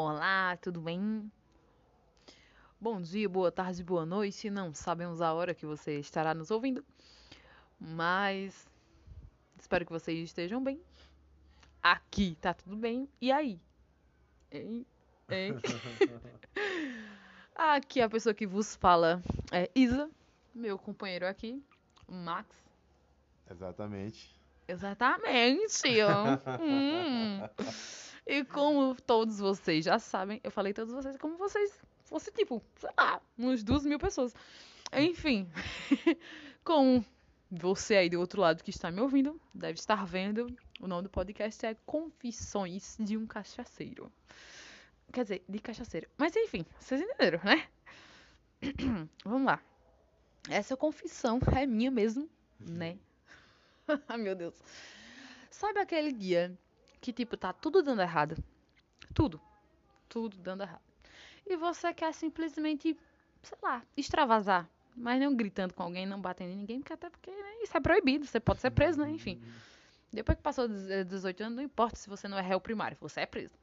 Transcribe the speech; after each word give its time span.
Olá, 0.00 0.56
tudo 0.58 0.80
bem? 0.80 1.28
Bom 2.80 3.02
dia, 3.02 3.28
boa 3.28 3.50
tarde, 3.50 3.82
boa 3.82 4.06
noite. 4.06 4.48
Não 4.48 4.72
sabemos 4.72 5.20
a 5.20 5.32
hora 5.32 5.52
que 5.52 5.66
você 5.66 5.98
estará 5.98 6.32
nos 6.32 6.52
ouvindo, 6.52 6.84
mas 7.80 8.64
espero 9.58 9.84
que 9.84 9.90
vocês 9.90 10.16
estejam 10.20 10.62
bem. 10.62 10.80
Aqui 11.82 12.38
tá 12.40 12.54
tudo 12.54 12.76
bem. 12.76 13.08
E 13.20 13.32
aí? 13.32 13.60
Hein? 14.52 14.86
Hein? 15.28 15.54
aqui 17.52 18.00
a 18.00 18.08
pessoa 18.08 18.32
que 18.32 18.46
vos 18.46 18.76
fala 18.76 19.20
é 19.50 19.68
Isa, 19.74 20.08
meu 20.54 20.78
companheiro 20.78 21.26
aqui, 21.26 21.60
Max. 22.06 22.46
Exatamente. 23.50 24.32
Exatamente. 24.68 25.82
hum. 26.62 27.40
E 28.28 28.44
como 28.44 28.94
todos 28.94 29.38
vocês 29.38 29.86
já 29.86 29.98
sabem, 29.98 30.38
eu 30.44 30.50
falei 30.50 30.74
todos 30.74 30.92
vocês 30.92 31.16
como 31.16 31.38
vocês 31.38 31.80
fosse 32.02 32.30
tipo, 32.30 32.62
sei 32.76 32.90
lá, 32.94 33.22
uns 33.38 33.64
duas 33.64 33.86
mil 33.86 33.98
pessoas. 33.98 34.34
Enfim, 34.92 35.50
com 36.62 37.02
você 37.50 37.96
aí 37.96 38.10
do 38.10 38.20
outro 38.20 38.42
lado 38.42 38.62
que 38.62 38.68
está 38.68 38.90
me 38.90 39.00
ouvindo, 39.00 39.40
deve 39.54 39.78
estar 39.78 40.04
vendo, 40.04 40.46
o 40.78 40.86
nome 40.86 41.04
do 41.04 41.08
podcast 41.08 41.64
é 41.64 41.74
Confissões 41.86 42.98
de 43.00 43.16
um 43.16 43.26
Cachaceiro. 43.26 44.12
Quer 45.10 45.22
dizer, 45.22 45.44
de 45.48 45.58
cachaceiro. 45.58 46.06
Mas 46.18 46.36
enfim, 46.36 46.66
vocês 46.78 47.00
entenderam, 47.00 47.40
né? 47.42 47.66
Vamos 49.24 49.46
lá. 49.46 49.58
Essa 50.50 50.76
confissão 50.76 51.40
é 51.56 51.64
minha 51.64 51.90
mesmo, 51.90 52.28
né? 52.60 52.98
Ai, 54.06 54.18
meu 54.18 54.36
Deus. 54.36 54.54
Sabe 55.50 55.80
aquele 55.80 56.12
dia 56.12 56.54
que, 57.00 57.12
tipo, 57.12 57.36
tá 57.36 57.52
tudo 57.52 57.82
dando 57.82 58.02
errado? 58.02 58.36
Tudo. 59.14 59.40
Tudo 60.08 60.36
dando 60.38 60.62
errado. 60.62 60.82
E 61.46 61.56
você 61.56 61.92
quer 61.94 62.12
simplesmente, 62.12 62.96
sei 63.42 63.58
lá, 63.62 63.82
extravasar. 63.96 64.68
Mas 64.94 65.20
não 65.20 65.34
gritando 65.34 65.72
com 65.72 65.82
alguém, 65.82 66.06
não 66.06 66.20
batendo 66.20 66.52
em 66.52 66.56
ninguém, 66.56 66.80
porque 66.80 66.92
até 66.92 67.08
porque 67.08 67.30
né, 67.30 67.62
isso 67.62 67.76
é 67.76 67.80
proibido, 67.80 68.26
você 68.26 68.40
pode 68.40 68.60
ser 68.60 68.70
preso, 68.70 69.00
né? 69.00 69.08
Enfim. 69.10 69.40
Depois 70.12 70.36
que 70.36 70.42
passou 70.42 70.66
18 70.66 71.42
anos, 71.42 71.56
não 71.56 71.62
importa 71.62 71.96
se 71.96 72.08
você 72.08 72.26
não 72.26 72.38
é 72.38 72.42
réu 72.42 72.60
primário, 72.60 72.96
você 73.00 73.20
é 73.20 73.26
preso. 73.26 73.54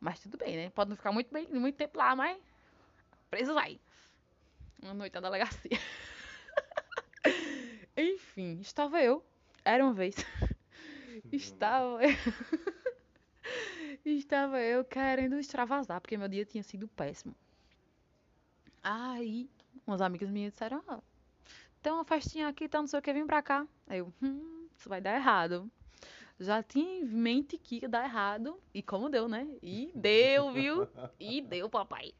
Mas 0.00 0.20
tudo 0.20 0.36
bem, 0.36 0.56
né? 0.56 0.70
Pode 0.70 0.90
não 0.90 0.96
ficar 0.96 1.12
muito 1.12 1.32
bem, 1.32 1.46
muito 1.48 1.76
tempo 1.76 1.98
lá, 1.98 2.16
mas 2.16 2.38
preso 3.30 3.54
vai. 3.54 3.78
Uma 4.82 4.94
noite 4.94 5.14
na 5.14 5.20
delegacia. 5.20 5.78
Enfim, 7.96 8.58
estava 8.60 9.00
eu. 9.02 9.24
Era 9.64 9.84
uma 9.84 9.92
vez. 9.92 10.16
Estava 11.32 12.00
eu. 12.02 12.16
estava 14.04 14.60
eu 14.60 14.84
querendo 14.84 15.38
extravasar, 15.38 16.00
porque 16.00 16.16
meu 16.16 16.28
dia 16.28 16.44
tinha 16.44 16.62
sido 16.62 16.88
péssimo. 16.88 17.34
Aí, 18.82 19.50
umas 19.86 20.00
amigas 20.00 20.30
minhas 20.30 20.52
disseram: 20.52 20.82
oh, 20.88 21.00
tem 21.82 21.92
uma 21.92 22.04
festinha 22.04 22.48
aqui, 22.48 22.68
tá 22.68 22.78
não 22.80 22.86
sei 22.86 22.98
o 22.98 23.02
que, 23.02 23.12
vem 23.12 23.26
pra 23.26 23.42
cá. 23.42 23.66
Aí 23.86 23.98
eu, 23.98 24.12
hum, 24.22 24.68
isso 24.76 24.88
vai 24.88 25.00
dar 25.00 25.14
errado. 25.16 25.70
Já 26.38 26.62
tinha 26.62 27.00
em 27.00 27.04
mente 27.04 27.56
que 27.56 27.80
ia 27.82 27.88
dar 27.88 28.04
errado. 28.04 28.60
E 28.74 28.82
como 28.82 29.08
deu, 29.08 29.26
né? 29.28 29.48
E 29.62 29.90
deu, 29.94 30.52
viu? 30.52 30.86
E 31.18 31.40
deu, 31.40 31.68
papai. 31.70 32.12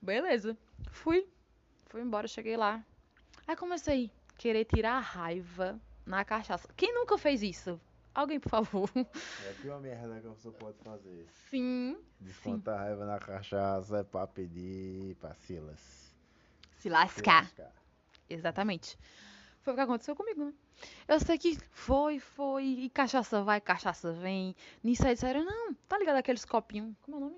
Beleza. 0.00 0.56
Fui. 0.90 1.26
Fui 1.86 2.00
embora, 2.00 2.28
cheguei 2.28 2.56
lá. 2.56 2.84
Aí 3.46 3.56
comecei 3.56 4.10
a 4.28 4.38
querer 4.38 4.64
tirar 4.64 4.94
a 4.94 5.00
raiva 5.00 5.80
na 6.06 6.24
cachaça. 6.24 6.68
Quem 6.76 6.94
nunca 6.94 7.18
fez 7.18 7.42
isso? 7.42 7.80
Alguém, 8.14 8.38
por 8.38 8.50
favor. 8.50 8.90
É 8.94 9.50
a 9.50 9.54
pior 9.60 9.80
merda 9.80 10.20
que 10.20 10.28
você 10.28 10.50
pode 10.50 10.78
fazer. 10.78 11.26
Sim. 11.50 11.96
Descontar 12.20 12.78
sim. 12.78 12.84
raiva 12.84 13.06
na 13.06 13.18
cachaça 13.18 13.98
é 13.98 14.02
pra 14.02 14.26
pedir 14.26 15.16
pra 15.16 15.34
Silas. 15.34 16.14
Se 16.76 16.88
lascar. 16.88 17.46
Se 17.46 17.60
lascar. 17.60 17.82
Exatamente. 18.28 18.98
Foi 19.62 19.72
o 19.72 19.76
que 19.76 19.82
aconteceu 19.82 20.16
comigo, 20.16 20.44
né? 20.44 20.52
Eu 21.06 21.20
sei 21.20 21.38
que 21.38 21.56
foi, 21.70 22.18
foi, 22.18 22.64
e 22.64 22.90
cachaça 22.90 23.42
vai, 23.42 23.60
cachaça 23.60 24.12
vem. 24.12 24.54
Nisso 24.82 25.06
aí 25.06 25.14
disseram, 25.14 25.44
não, 25.44 25.72
tá 25.88 25.98
ligado 25.98 26.16
aqueles 26.16 26.44
copinhos, 26.44 26.94
como 27.02 27.16
é 27.16 27.20
o 27.20 27.22
nome? 27.24 27.36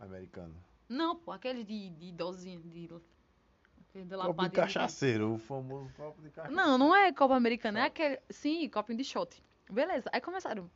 Americano. 0.00 0.54
Não, 0.88 1.14
pô, 1.14 1.30
aqueles 1.30 1.64
de, 1.64 1.90
de 1.90 2.12
dozinha, 2.12 2.58
de... 2.58 2.88
copo 2.88 4.42
de 4.42 4.50
cachaceiro, 4.50 5.34
o 5.34 5.38
famoso 5.38 5.88
copo 5.94 6.20
de 6.20 6.30
cachaceiro. 6.30 6.56
Não, 6.56 6.76
não 6.76 6.96
é 6.96 7.12
copo 7.12 7.32
americano, 7.32 7.78
é 7.78 7.84
aquele, 7.84 8.18
sim, 8.28 8.68
copinho 8.68 8.98
de 8.98 9.04
shot. 9.04 9.40
Beleza, 9.70 10.10
aí 10.12 10.20
começaram. 10.20 10.70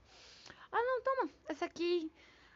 Ah, 0.70 0.82
não, 0.82 1.02
toma, 1.02 1.30
esse 1.48 1.64
aqui 1.64 2.12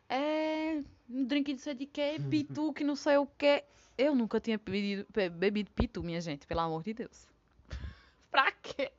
é 0.09 0.83
um 1.09 1.25
drink 1.25 1.55
de 1.55 1.61
sei 1.61 1.75
de 1.75 1.87
quê, 1.87 2.19
pitu, 2.31 2.73
que 2.73 2.85
não 2.85 2.97
sei 2.97 3.17
o 3.17 3.27
quê. 3.27 3.65
Eu 3.97 4.15
nunca 4.15 4.41
tinha 4.41 4.59
bebido, 4.59 5.07
bebido 5.33 5.71
pitu, 5.73 6.03
minha 6.03 6.21
gente, 6.21 6.47
pelo 6.47 6.61
amor 6.61 6.83
de 6.83 6.95
Deus. 6.95 7.27
pra 8.31 8.53
quê? 8.53 8.93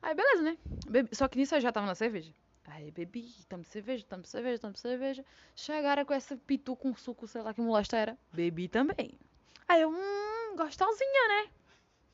Aí, 0.00 0.14
beleza, 0.14 0.42
né? 0.42 0.58
Bebi, 0.88 1.14
só 1.14 1.26
que 1.26 1.36
nisso 1.38 1.54
eu 1.56 1.60
já 1.60 1.72
tava 1.72 1.86
na 1.86 1.94
cerveja. 1.94 2.32
Aí, 2.66 2.90
bebi, 2.90 3.34
tamo 3.48 3.64
cerveja, 3.64 4.04
tamo 4.08 4.24
cerveja, 4.24 4.60
tamo 4.60 4.76
cerveja. 4.76 5.24
Chegaram 5.56 6.04
com 6.04 6.14
essa 6.14 6.36
pitu 6.36 6.76
com 6.76 6.94
suco, 6.94 7.26
sei 7.26 7.42
lá 7.42 7.52
que 7.52 7.60
molesta 7.60 7.96
era. 7.96 8.18
Bebi 8.32 8.68
também. 8.68 9.18
Aí 9.66 9.82
eu, 9.82 9.90
hum, 9.90 10.56
gostosinha, 10.56 11.28
né? 11.28 11.50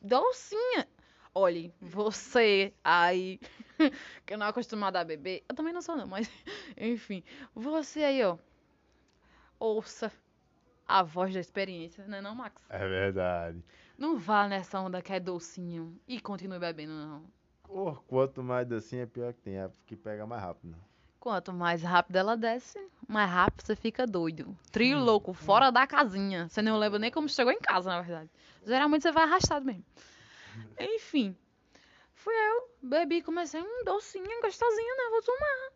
Docinha. 0.01 0.89
Olhe, 1.34 1.75
você 1.81 2.72
aí, 2.84 3.41
que 4.25 4.37
não 4.37 4.47
é 4.47 4.50
acostumada 4.50 5.00
a 5.00 5.05
beber, 5.05 5.43
eu 5.49 5.55
também 5.56 5.72
não 5.72 5.83
sou 5.83 5.97
não, 5.97 6.06
mas 6.06 6.31
enfim, 6.78 7.25
você 7.53 8.05
aí, 8.05 8.22
ó, 8.22 8.39
ouça 9.59 10.12
a 10.87 11.03
voz 11.03 11.34
da 11.34 11.41
experiência, 11.41 12.06
né 12.06 12.21
não, 12.21 12.37
Max? 12.37 12.62
É 12.69 12.87
verdade. 12.87 13.65
Não 13.99 14.17
vá 14.17 14.47
nessa 14.47 14.78
onda 14.81 15.03
que 15.03 15.12
é 15.12 15.19
docinho 15.19 15.99
e 16.06 16.21
continue 16.21 16.61
bebendo, 16.61 16.93
não. 16.93 17.25
Oh, 17.69 17.97
quanto 18.06 18.41
mais 18.41 18.65
docinho 18.69 19.03
é 19.03 19.06
pior 19.06 19.33
que 19.33 19.41
tem, 19.41 19.59
é 19.59 19.69
que 19.87 19.97
pega 19.97 20.25
mais 20.25 20.41
rápido. 20.41 20.77
Quanto 21.19 21.53
mais 21.53 21.83
rápido 21.83 22.17
ela 22.17 22.37
desce, 22.37 22.78
mais 23.09 23.28
rápido 23.28 23.67
você 23.67 23.75
fica 23.75 24.06
doido. 24.06 24.56
Trio 24.71 24.99
hum, 24.99 25.05
louco, 25.05 25.33
hum. 25.33 25.34
fora 25.34 25.73
da 25.73 25.84
casinha. 25.84 26.49
Você 26.49 26.62
não 26.62 26.78
lembra 26.78 26.99
nem 26.99 27.11
como 27.11 27.28
chegou 27.28 27.53
em 27.53 27.59
casa, 27.59 27.91
na 27.91 28.03
verdade. 28.03 28.31
Geralmente 28.65 29.03
você 29.03 29.11
vai 29.11 29.25
arrastado 29.25 29.65
mesmo. 29.65 29.84
Enfim. 30.78 31.37
Fui 32.15 32.34
eu, 32.34 32.70
bebi, 32.82 33.22
comecei, 33.22 33.60
um 33.60 33.84
docinho, 33.84 34.41
gostosinho, 34.41 34.97
né? 34.97 35.10
Vou 35.10 35.22
tomar. 35.22 35.72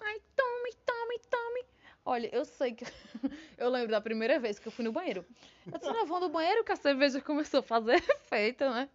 Ai, 0.00 0.20
tome, 0.34 0.72
tome, 0.84 1.18
tome. 1.30 1.64
Olha, 2.04 2.34
eu 2.34 2.44
sei 2.44 2.72
que. 2.72 2.84
eu 3.56 3.70
lembro 3.70 3.90
da 3.90 4.00
primeira 4.00 4.38
vez 4.38 4.58
que 4.58 4.68
eu 4.68 4.72
fui 4.72 4.84
no 4.84 4.92
banheiro. 4.92 5.24
Eu 5.66 5.92
não, 5.92 6.06
vou 6.06 6.20
no 6.20 6.28
banheiro 6.28 6.64
que 6.64 6.72
a 6.72 6.76
cerveja 6.76 7.20
começou 7.20 7.60
a 7.60 7.62
fazer 7.62 7.96
efeito, 8.08 8.64
né? 8.64 8.88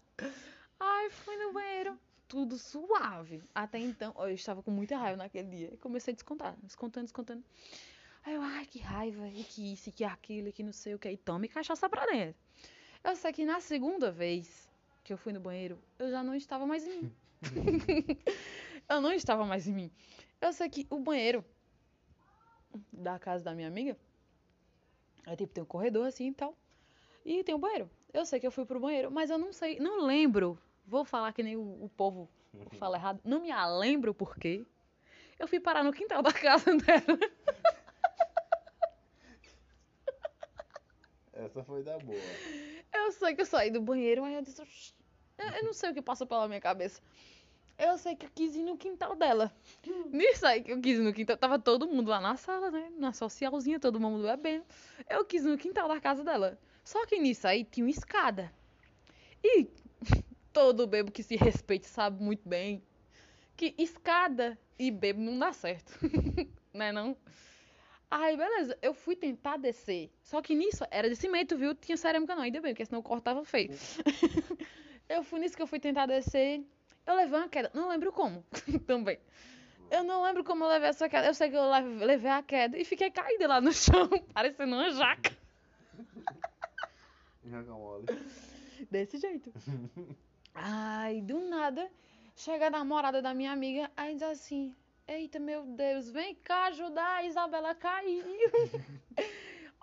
Ai, 0.79 1.09
fui 1.09 1.35
no 1.37 1.51
banheiro. 1.51 1.99
Tudo 2.27 2.57
suave. 2.57 3.43
Até 3.53 3.79
então, 3.79 4.13
eu 4.19 4.29
estava 4.29 4.61
com 4.61 4.69
muita 4.69 4.95
raiva 4.95 5.17
naquele 5.17 5.47
dia. 5.47 5.77
Comecei 5.81 6.11
a 6.11 6.15
descontar, 6.15 6.55
descontando, 6.61 7.05
descontando. 7.05 7.43
Aí 8.23 8.35
eu, 8.35 8.41
ai, 8.41 8.65
que 8.67 8.79
raiva, 8.79 9.27
e 9.27 9.43
que 9.43 9.73
isso, 9.73 9.89
e 9.89 9.91
que 9.91 10.03
aquilo, 10.03 10.49
e 10.49 10.51
que 10.51 10.61
não 10.61 10.73
sei 10.73 10.93
o 10.93 10.99
que. 10.99 11.09
E 11.09 11.17
tome 11.17 11.47
cachaça 11.47 11.89
pra 11.89 12.05
dentro. 12.05 12.39
Eu 13.03 13.15
sei 13.15 13.33
que 13.33 13.45
na 13.45 13.59
segunda 13.59 14.11
vez 14.11 14.68
que 15.09 15.13
eu 15.13 15.17
fui 15.17 15.33
no 15.33 15.39
banheiro, 15.39 15.81
eu 15.97 16.11
já 16.11 16.21
não 16.21 16.35
estava 16.35 16.67
mais 16.67 16.85
em 16.85 17.01
mim. 17.01 17.15
eu 18.87 19.01
não 19.01 19.11
estava 19.11 19.43
mais 19.43 19.67
em 19.67 19.73
mim. 19.73 19.91
Eu 20.39 20.53
sei 20.53 20.69
que 20.69 20.85
o 20.87 20.99
banheiro 20.99 21.43
da 22.93 23.17
casa 23.17 23.43
da 23.43 23.55
minha 23.55 23.67
amiga. 23.67 23.97
Aí, 25.25 25.35
tipo, 25.35 25.51
tem 25.51 25.63
um 25.63 25.65
corredor 25.65 26.05
assim 26.05 26.27
e 26.27 26.33
tal. 26.33 26.55
E 27.25 27.43
tem 27.43 27.55
um 27.55 27.59
banheiro. 27.59 27.89
Eu 28.13 28.23
sei 28.23 28.39
que 28.39 28.45
eu 28.45 28.51
fui 28.51 28.65
pro 28.65 28.79
banheiro, 28.79 29.09
mas 29.09 29.31
eu 29.31 29.39
não 29.39 29.51
sei, 29.51 29.79
não 29.79 30.05
lembro. 30.05 30.59
Vou 30.85 31.03
falar 31.03 31.33
que 31.33 31.41
nem 31.41 31.57
o, 31.57 31.85
o 31.85 31.89
povo 31.89 32.29
fala 32.77 32.95
errado. 32.95 33.19
Não 33.25 33.41
me 33.41 33.49
lembro 33.79 34.13
por 34.13 34.37
quê. 34.37 34.63
Eu 35.39 35.47
fui 35.47 35.59
parar 35.59 35.83
no 35.83 35.91
quintal 35.91 36.21
da 36.21 36.31
casa 36.31 36.69
dela. 36.77 37.19
Essa 41.33 41.63
foi 41.63 41.81
da 41.81 41.97
boa. 41.97 42.19
Eu 42.93 43.11
sei 43.11 43.33
que 43.33 43.41
eu 43.41 43.45
saí 43.47 43.71
do 43.71 43.81
banheiro, 43.81 44.21
mas 44.21 44.35
eu 44.35 44.41
disse. 44.43 44.98
Eu 45.39 45.63
não 45.63 45.73
sei 45.73 45.91
o 45.91 45.93
que 45.93 46.01
passou 46.01 46.27
pela 46.27 46.47
minha 46.47 46.61
cabeça. 46.61 47.01
Eu 47.77 47.97
sei 47.97 48.13
que 48.13 48.25
eu 48.25 48.29
quis 48.35 48.55
ir 48.55 48.63
no 48.63 48.77
quintal 48.77 49.15
dela. 49.15 49.53
Nisso 50.11 50.45
aí 50.45 50.61
que 50.61 50.71
eu 50.71 50.81
quis 50.81 50.99
ir 50.99 51.01
no 51.01 51.13
quintal, 51.13 51.37
tava 51.37 51.57
todo 51.57 51.87
mundo 51.87 52.09
lá 52.09 52.19
na 52.19 52.35
sala, 52.35 52.69
né? 52.69 52.91
Na 52.97 53.13
socialzinha, 53.13 53.79
todo 53.79 53.99
mundo 53.99 54.21
bebendo. 54.23 54.65
Eu 55.09 55.23
quis 55.23 55.45
ir 55.45 55.47
no 55.47 55.57
quintal 55.57 55.87
da 55.87 55.99
casa 55.99 56.23
dela. 56.23 56.59
Só 56.83 57.05
que 57.05 57.17
nisso 57.17 57.47
aí 57.47 57.63
tinha 57.63 57.85
uma 57.85 57.89
escada. 57.89 58.51
E 59.41 59.67
todo 60.51 60.85
bebo 60.85 61.09
que 61.11 61.23
se 61.23 61.37
respeite 61.37 61.87
sabe 61.87 62.21
muito 62.21 62.47
bem 62.47 62.83
que 63.55 63.73
escada 63.77 64.57
e 64.77 64.91
bebo 64.91 65.21
não 65.21 65.39
dá 65.39 65.53
certo. 65.53 65.93
né 66.73 66.91
não? 66.91 67.15
Aí, 68.11 68.35
beleza, 68.35 68.77
eu 68.81 68.93
fui 68.93 69.15
tentar 69.15 69.57
descer. 69.57 70.09
Só 70.23 70.41
que 70.41 70.55
nisso 70.55 70.83
era 70.89 71.07
de 71.07 71.15
cimento, 71.15 71.57
viu? 71.57 71.75
Tinha 71.75 71.95
cerâmica 71.95 72.35
não, 72.35 72.41
ainda 72.41 72.59
bem, 72.59 72.73
porque 72.73 72.85
senão 72.85 73.01
o 73.01 73.03
corte 73.03 73.23
tava 73.23 73.45
feio. 73.45 73.69
eu 75.09 75.23
fui 75.23 75.39
nisso 75.39 75.55
que 75.55 75.61
eu 75.61 75.67
fui 75.67 75.79
tentar 75.79 76.05
descer. 76.05 76.63
Eu 77.05 77.15
levei 77.15 77.39
uma 77.39 77.49
queda, 77.49 77.71
não 77.73 77.89
lembro 77.89 78.11
como 78.11 78.43
também. 78.85 79.19
Eu 79.89 80.03
não 80.03 80.21
lembro 80.23 80.43
como 80.43 80.63
eu 80.63 80.69
levei 80.69 80.89
essa 80.89 81.09
queda. 81.09 81.25
Eu 81.27 81.33
sei 81.33 81.49
que 81.49 81.55
eu 81.57 81.67
leve- 81.69 82.05
levei 82.05 82.29
a 82.31 82.43
queda 82.43 82.77
e 82.77 82.85
fiquei 82.85 83.09
caída 83.09 83.47
lá 83.47 83.59
no 83.59 83.71
chão, 83.73 84.07
parecendo 84.33 84.75
uma 84.75 84.91
jaca. 84.91 85.35
Jaca 87.45 87.71
mole. 87.71 88.05
Desse 88.91 89.17
jeito. 89.17 89.51
Ai, 90.53 91.21
do 91.21 91.39
nada, 91.39 91.89
chega 92.35 92.67
a 92.67 92.69
namorada 92.69 93.21
da 93.21 93.33
minha 93.33 93.51
amiga, 93.51 93.89
aí 93.97 94.13
diz 94.13 94.23
assim: 94.23 94.75
Eita, 95.07 95.39
meu 95.39 95.63
Deus, 95.65 96.11
vem 96.11 96.35
cá 96.35 96.65
ajudar, 96.65 97.15
a 97.17 97.23
Isabela 97.25 97.73
caiu. 97.73 98.23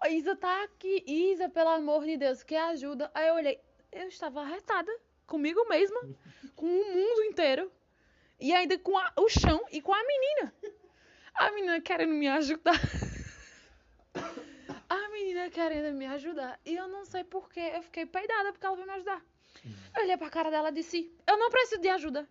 A 0.01 0.09
Isa 0.11 0.37
tá 0.37 0.63
aqui. 0.65 1.03
Isa, 1.07 1.49
pelo 1.49 1.71
amor 1.71 2.05
de 2.05 2.17
Deus, 2.17 2.43
que 2.45 2.55
ajuda. 2.55 3.11
Aí 3.15 3.27
eu 3.29 3.35
olhei, 3.35 3.61
eu 3.91 4.07
estava 4.09 4.43
arretada 4.43 4.93
comigo 5.27 5.67
mesma, 5.69 6.01
com 6.55 6.67
o 6.67 6.95
mundo 6.95 7.23
inteiro. 7.25 7.71
E 8.39 8.53
ainda 8.53 8.79
com 8.79 8.97
a- 8.99 9.13
o 9.17 9.29
chão 9.29 9.65
e 9.71 9.81
com 9.81 9.93
a 9.95 10.03
menina. 10.05 10.55
A 11.35 11.51
menina 11.53 11.81
querendo 11.81 12.13
me 12.15 12.29
ajudar. 12.29 12.81
A 14.89 15.09
menina 15.11 15.51
querendo 15.51 15.95
me 15.97 16.07
ajudar. 16.07 16.59
E 16.65 16.75
eu 16.75 16.89
não 16.89 17.05
sei 17.05 17.25
porquê. 17.25 17.73
Eu 17.75 17.83
fiquei 17.83 18.07
peidada 18.07 18.53
porque 18.53 18.65
ela 18.67 18.77
veio 18.77 18.87
me 18.87 18.95
ajudar. 18.95 19.23
Eu 19.97 20.03
olhei 20.03 20.17
pra 20.17 20.31
cara 20.31 20.51
dela 20.51 20.69
e 20.69 20.73
disse: 20.73 21.11
Eu 21.27 21.37
não 21.39 21.51
preciso 21.51 21.81
de 21.81 21.89
ajuda. 21.89 22.29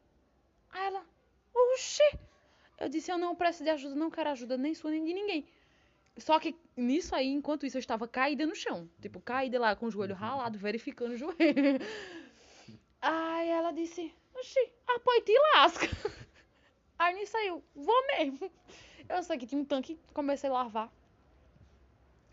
Aí 0.69 0.85
ela: 0.87 1.03
Oxi. 1.53 2.03
Eu 2.79 2.89
disse: 2.89 3.11
Eu 3.11 3.17
não 3.17 3.35
preciso 3.35 3.63
de 3.65 3.69
ajuda, 3.71 3.95
não 3.95 4.09
quero 4.09 4.29
ajuda 4.29 4.57
nem 4.57 4.73
sua 4.73 4.91
nem 4.91 5.03
de 5.03 5.13
ninguém. 5.13 5.47
Só 6.17 6.39
que 6.39 6.55
nisso 6.77 7.13
aí, 7.13 7.27
enquanto 7.27 7.65
isso, 7.65 7.75
eu 7.77 7.79
estava 7.79 8.07
caída 8.07 8.45
no 8.45 8.55
chão. 8.55 8.89
Tipo, 9.01 9.19
caída 9.19 9.59
lá 9.59 9.75
com 9.75 9.87
o 9.87 9.91
joelho 9.91 10.15
ralado, 10.15 10.57
verificando 10.57 11.11
o 11.11 11.17
joelho. 11.17 11.35
Aí 13.05 13.49
ela 13.49 13.71
disse: 13.71 14.11
Oxi, 14.33 14.71
apoio 14.87 15.21
te 15.21 15.33
lasca. 15.53 15.85
Aí 16.97 17.23
aí 17.35 17.47
eu: 17.47 17.63
Vou 17.75 18.07
mesmo. 18.07 18.51
Eu 19.07 19.21
sei 19.21 19.37
que 19.37 19.45
tinha 19.45 19.61
um 19.61 19.65
tanque, 19.65 19.99
comecei 20.11 20.49
a 20.49 20.53
lavar. 20.53 20.91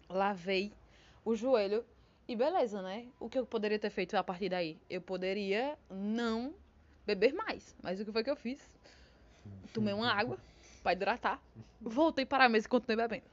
Lavei 0.08 0.72
o 1.24 1.34
joelho 1.34 1.84
e 2.26 2.34
beleza, 2.34 2.80
né? 2.80 3.06
O 3.20 3.28
que 3.28 3.38
eu 3.38 3.44
poderia 3.44 3.78
ter 3.78 3.90
feito 3.90 4.16
a 4.16 4.24
partir 4.24 4.48
daí? 4.48 4.80
Eu 4.88 5.02
poderia 5.02 5.78
não 5.90 6.54
beber 7.04 7.34
mais. 7.34 7.76
Mas 7.82 8.00
o 8.00 8.04
que 8.06 8.12
foi 8.12 8.24
que 8.24 8.30
eu 8.30 8.36
fiz? 8.36 8.70
Tomei 9.74 9.92
uma 9.92 10.10
água 10.10 10.38
pra 10.82 10.94
hidratar. 10.94 11.38
Voltei 11.82 12.24
para 12.24 12.46
a 12.46 12.48
mesa 12.48 12.66
e 12.66 12.70
continuei 12.70 12.96
bebendo. 12.96 13.30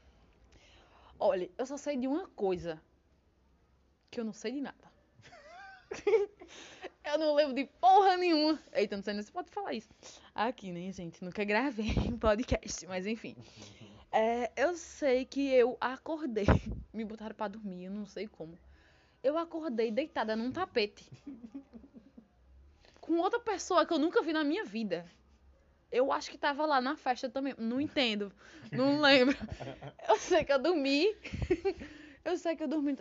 Olha, 1.18 1.50
eu 1.58 1.66
só 1.66 1.78
sei 1.78 1.96
de 1.96 2.08
uma 2.08 2.28
coisa. 2.30 2.82
Que 4.12 4.20
eu 4.20 4.26
não 4.26 4.34
sei 4.34 4.52
de 4.52 4.62
nada. 4.62 4.92
eu 7.10 7.18
não 7.18 7.34
lembro 7.34 7.54
de 7.54 7.66
porra 7.66 8.18
nenhuma. 8.18 8.60
Eita, 8.74 8.96
não 8.96 9.04
sei 9.04 9.14
nem 9.14 9.24
se 9.24 9.32
pode 9.32 9.50
falar 9.50 9.74
isso. 9.74 9.90
Aqui, 10.34 10.72
né, 10.72 10.92
gente? 10.92 11.24
Nunca 11.24 11.44
gravei 11.44 11.94
um 12.08 12.18
podcast, 12.20 12.86
mas 12.88 13.06
enfim. 13.06 13.36
É, 14.12 14.52
eu 14.56 14.76
sei 14.76 15.26
que 15.26 15.52
eu 15.54 15.78
acordei. 15.80 16.46
Me 16.94 17.04
botaram 17.06 17.36
pra 17.36 17.48
dormir, 17.48 17.86
eu 17.86 17.92
não 17.92 18.06
sei 18.06 18.28
como. 18.28 18.58
Eu 19.24 19.38
acordei 19.38 19.92
deitada 19.92 20.36
num 20.36 20.52
tapete. 20.52 21.10
Com 23.02 23.18
outra 23.18 23.40
pessoa 23.40 23.86
que 23.86 23.94
eu 23.94 24.00
nunca 24.00 24.22
vi 24.22 24.32
na 24.32 24.44
minha 24.44 24.64
vida. 24.64 25.06
Eu 25.92 26.12
acho 26.12 26.30
que 26.30 26.38
tava 26.38 26.66
lá 26.66 26.80
na 26.80 26.96
festa 26.96 27.28
também. 27.30 27.56
Não 27.58 27.82
entendo. 27.82 28.32
Não 28.72 29.02
lembro. 29.02 29.36
Eu 30.08 30.16
sei 30.18 30.44
que 30.44 30.54
eu 30.54 30.60
dormi. 30.60 31.16
Eu 32.24 32.38
sei 32.38 32.56
que 32.56 32.64
eu 32.64 32.68
dormi. 32.68 32.98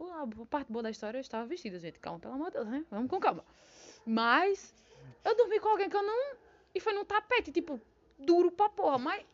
A 0.00 0.46
parte 0.46 0.72
boa 0.72 0.82
da 0.82 0.90
história 0.90 1.18
eu 1.18 1.22
estava 1.22 1.46
vestida, 1.46 1.78
gente. 1.78 1.98
Calma, 1.98 2.18
pelo 2.18 2.34
amor 2.34 2.46
de 2.46 2.54
Deus, 2.54 2.68
né? 2.68 2.84
Vamos 2.90 3.10
com 3.10 3.20
calma. 3.20 3.44
Mas 4.06 4.74
eu 5.24 5.36
dormi 5.36 5.60
com 5.60 5.68
alguém 5.68 5.88
que 5.88 5.96
eu 5.96 6.02
não. 6.02 6.36
E 6.74 6.80
foi 6.80 6.92
num 6.92 7.04
tapete, 7.04 7.52
tipo, 7.52 7.80
duro 8.18 8.50
pra 8.50 8.68
porra. 8.68 8.98
Mas. 8.98 9.24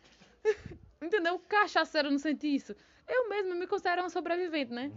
Entendeu? 1.00 1.38
Cachaceiro 1.38 2.10
não 2.10 2.18
senti 2.18 2.54
isso. 2.54 2.76
Eu 3.08 3.28
mesma 3.28 3.54
me 3.54 3.66
considero 3.66 4.02
uma 4.02 4.10
sobrevivente, 4.10 4.72
né? 4.72 4.92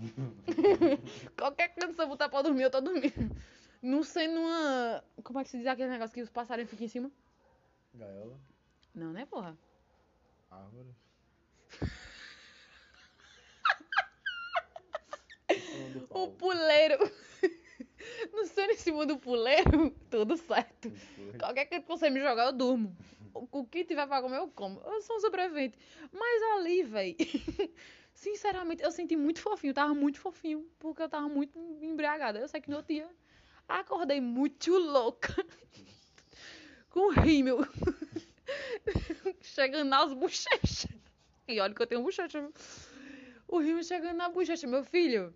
Qualquer 1.38 1.70
canto, 1.70 2.00
eu 2.00 2.08
botar 2.08 2.30
pra 2.30 2.42
dormir, 2.42 2.64
eu 2.64 2.70
tô 2.70 2.82
dormindo. 2.82 3.36
Não 3.82 4.04
sei 4.04 4.28
numa. 4.28 5.04
Como 5.24 5.40
é 5.40 5.44
que 5.44 5.50
se 5.50 5.58
diz 5.58 5.68
aquele 5.68 5.90
negócio 5.90 6.14
que 6.14 6.22
os 6.22 6.30
passarinhos 6.30 6.70
ficam 6.70 6.86
em 6.86 6.90
cima? 6.90 7.12
Gaiola. 7.94 8.40
Não, 8.94 9.12
né, 9.12 9.26
porra? 9.26 9.58
Árvore. 10.52 10.96
O 16.10 16.32
puleiro. 16.32 16.98
Não 18.34 18.46
sei 18.46 18.66
em 18.66 18.76
cima 18.76 19.06
do 19.06 19.18
puleiro, 19.18 19.92
tudo 20.10 20.36
certo. 20.38 20.92
Qualquer 21.40 21.66
coisa 21.66 21.82
que 21.84 21.88
você 21.88 22.10
me 22.10 22.20
jogar, 22.20 22.48
eu 22.48 22.54
durmo. 22.54 22.96
O 23.34 23.48
o 23.60 23.66
que 23.66 23.84
tiver 23.84 24.06
pra 24.08 24.22
comer, 24.22 24.38
eu 24.38 24.48
como. 24.50 24.82
Eu 24.86 25.02
sou 25.02 25.18
um 25.18 25.20
sobrevivente. 25.20 25.78
Mas 26.12 26.44
ali, 26.54 26.84
véi. 26.84 27.18
Sinceramente, 28.14 28.84
eu 28.84 28.92
senti 28.92 29.16
muito 29.16 29.40
fofinho. 29.40 29.74
Tava 29.74 29.94
muito 29.94 30.20
fofinho. 30.20 30.68
Porque 30.80 31.02
eu 31.02 31.10
tava 31.10 31.28
muito 31.28 31.58
embriagada. 31.82 32.40
Eu 32.40 32.48
sei 32.48 32.62
que 32.62 32.70
no 32.70 32.78
outro 32.78 32.94
dia 32.94 33.10
acordei 33.68 34.22
muito 34.22 34.78
louca. 34.78 35.34
Com 36.90 37.10
rímel. 37.10 37.66
Chegando 39.42 39.90
nas 39.90 40.14
bochechas. 40.14 40.88
E 41.48 41.60
olha 41.60 41.74
que 41.74 41.82
eu 41.82 41.88
tenho 41.88 42.04
bochecha. 42.04 42.50
O 43.48 43.60
rímel 43.60 43.84
chegando 43.84 44.18
na 44.18 44.30
bochecha, 44.30 44.68
meu 44.68 44.84
filho. 44.84 45.34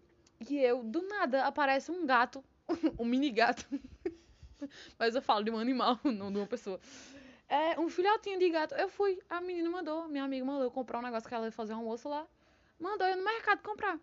E 0.49 0.57
eu, 0.57 0.83
do 0.83 1.01
nada, 1.07 1.45
aparece 1.45 1.91
um 1.91 2.05
gato. 2.05 2.43
Um 2.99 3.05
mini 3.05 3.31
gato. 3.31 3.65
Mas 4.99 5.15
eu 5.15 5.21
falo 5.21 5.43
de 5.43 5.51
um 5.51 5.57
animal, 5.57 5.99
não 6.03 6.31
de 6.31 6.37
uma 6.37 6.47
pessoa. 6.47 6.79
É 7.47 7.79
um 7.79 7.89
filhotinho 7.89 8.39
de 8.39 8.49
gato. 8.49 8.75
Eu 8.75 8.89
fui, 8.89 9.19
a 9.29 9.39
menina 9.39 9.69
mandou, 9.69 10.07
minha 10.07 10.23
amiga 10.23 10.45
mandou 10.45 10.69
comprar 10.71 10.99
um 10.99 11.01
negócio 11.01 11.29
que 11.29 11.35
ela 11.35 11.45
ia 11.45 11.51
fazer 11.51 11.73
um 11.73 11.77
almoço 11.77 12.09
lá. 12.09 12.27
Mandou 12.79 13.07
eu 13.07 13.15
no 13.17 13.23
mercado 13.23 13.61
comprar. 13.61 13.99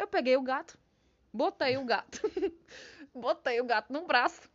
Eu 0.00 0.06
peguei 0.08 0.36
o 0.36 0.42
gato, 0.42 0.78
botei 1.32 1.76
o 1.76 1.84
gato, 1.84 2.20
botei 3.14 3.60
o 3.60 3.64
gato 3.64 3.92
no 3.92 4.06
braço. 4.06 4.50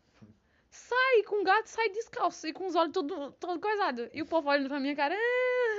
Saí 0.70 1.24
com 1.26 1.42
o 1.42 1.44
gato, 1.44 1.68
saí 1.68 1.90
descalço 1.90 2.48
e 2.48 2.54
com 2.54 2.68
os 2.68 2.76
olhos 2.76 2.94
todo, 2.94 3.32
todo 3.34 3.60
coisados. 3.60 4.10
E 4.14 4.22
o 4.22 4.26
povo 4.26 4.50
olhando 4.50 4.70
pra 4.70 4.80
minha 4.80 4.96
cara. 4.96 5.16
"Ah". 5.16 5.77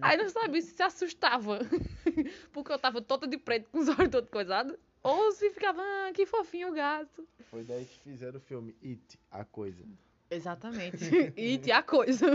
Aí 0.00 0.16
não 0.16 0.28
sabia 0.28 0.60
se 0.60 0.72
se 0.72 0.82
assustava. 0.82 1.58
Porque 2.52 2.72
eu 2.72 2.78
tava 2.78 3.00
toda 3.00 3.26
de 3.26 3.38
preto, 3.38 3.68
com 3.70 3.78
os 3.78 3.88
olhos 3.88 4.10
todos 4.10 4.30
coisados. 4.30 4.76
Ou 5.02 5.32
se 5.32 5.50
ficava, 5.50 5.80
ah, 5.80 6.12
que 6.12 6.26
fofinho 6.26 6.68
o 6.68 6.72
gato. 6.72 7.26
Foi 7.50 7.64
daí 7.64 7.84
que 7.84 7.98
fizeram 8.00 8.38
o 8.38 8.40
filme 8.40 8.76
It, 8.82 9.18
a 9.30 9.44
coisa. 9.44 9.84
Exatamente. 10.30 10.98
Tinha 11.62 11.78
a 11.78 11.82
coisa. 11.82 12.26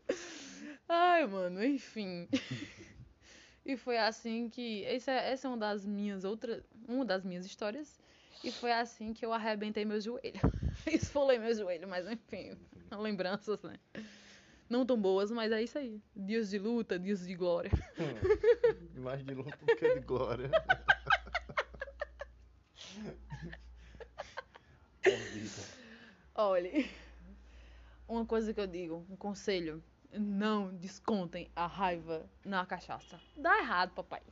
Ai, 0.88 1.26
mano, 1.26 1.64
enfim. 1.64 2.28
E 3.64 3.76
foi 3.76 3.98
assim 3.98 4.48
que. 4.48 4.84
Essa 4.84 5.12
é, 5.12 5.32
essa 5.32 5.46
é 5.46 5.50
uma 5.50 5.56
das 5.56 5.86
minhas 5.86 6.24
outras. 6.24 6.62
Uma 6.88 7.04
das 7.04 7.24
minhas 7.24 7.46
histórias. 7.46 8.00
E 8.42 8.50
foi 8.50 8.72
assim 8.72 9.12
que 9.12 9.24
eu 9.24 9.32
arrebentei 9.32 9.84
meu 9.84 10.00
joelho. 10.00 10.40
Esfolei 10.86 11.38
meu 11.38 11.54
joelho, 11.54 11.86
mas 11.86 12.10
enfim. 12.10 12.56
Lembranças, 12.90 13.62
né? 13.62 13.78
Não 14.72 14.86
tão 14.86 14.98
boas, 14.98 15.30
mas 15.30 15.52
é 15.52 15.62
isso 15.62 15.76
aí. 15.76 16.00
Dias 16.16 16.48
de 16.48 16.58
luta, 16.58 16.98
dias 16.98 17.26
de 17.26 17.34
glória. 17.34 17.70
Mais 18.96 19.22
de 19.22 19.34
louco 19.34 19.66
que 19.66 19.94
de 19.96 20.00
glória. 20.00 20.50
Olha, 26.34 26.88
uma 28.08 28.24
coisa 28.24 28.54
que 28.54 28.60
eu 28.60 28.66
digo, 28.66 29.06
um 29.10 29.16
conselho. 29.16 29.84
Não 30.10 30.74
descontem 30.74 31.50
a 31.54 31.66
raiva 31.66 32.24
na 32.42 32.64
cachaça. 32.64 33.20
Dá 33.36 33.58
errado, 33.58 33.92
papai. 33.94 34.22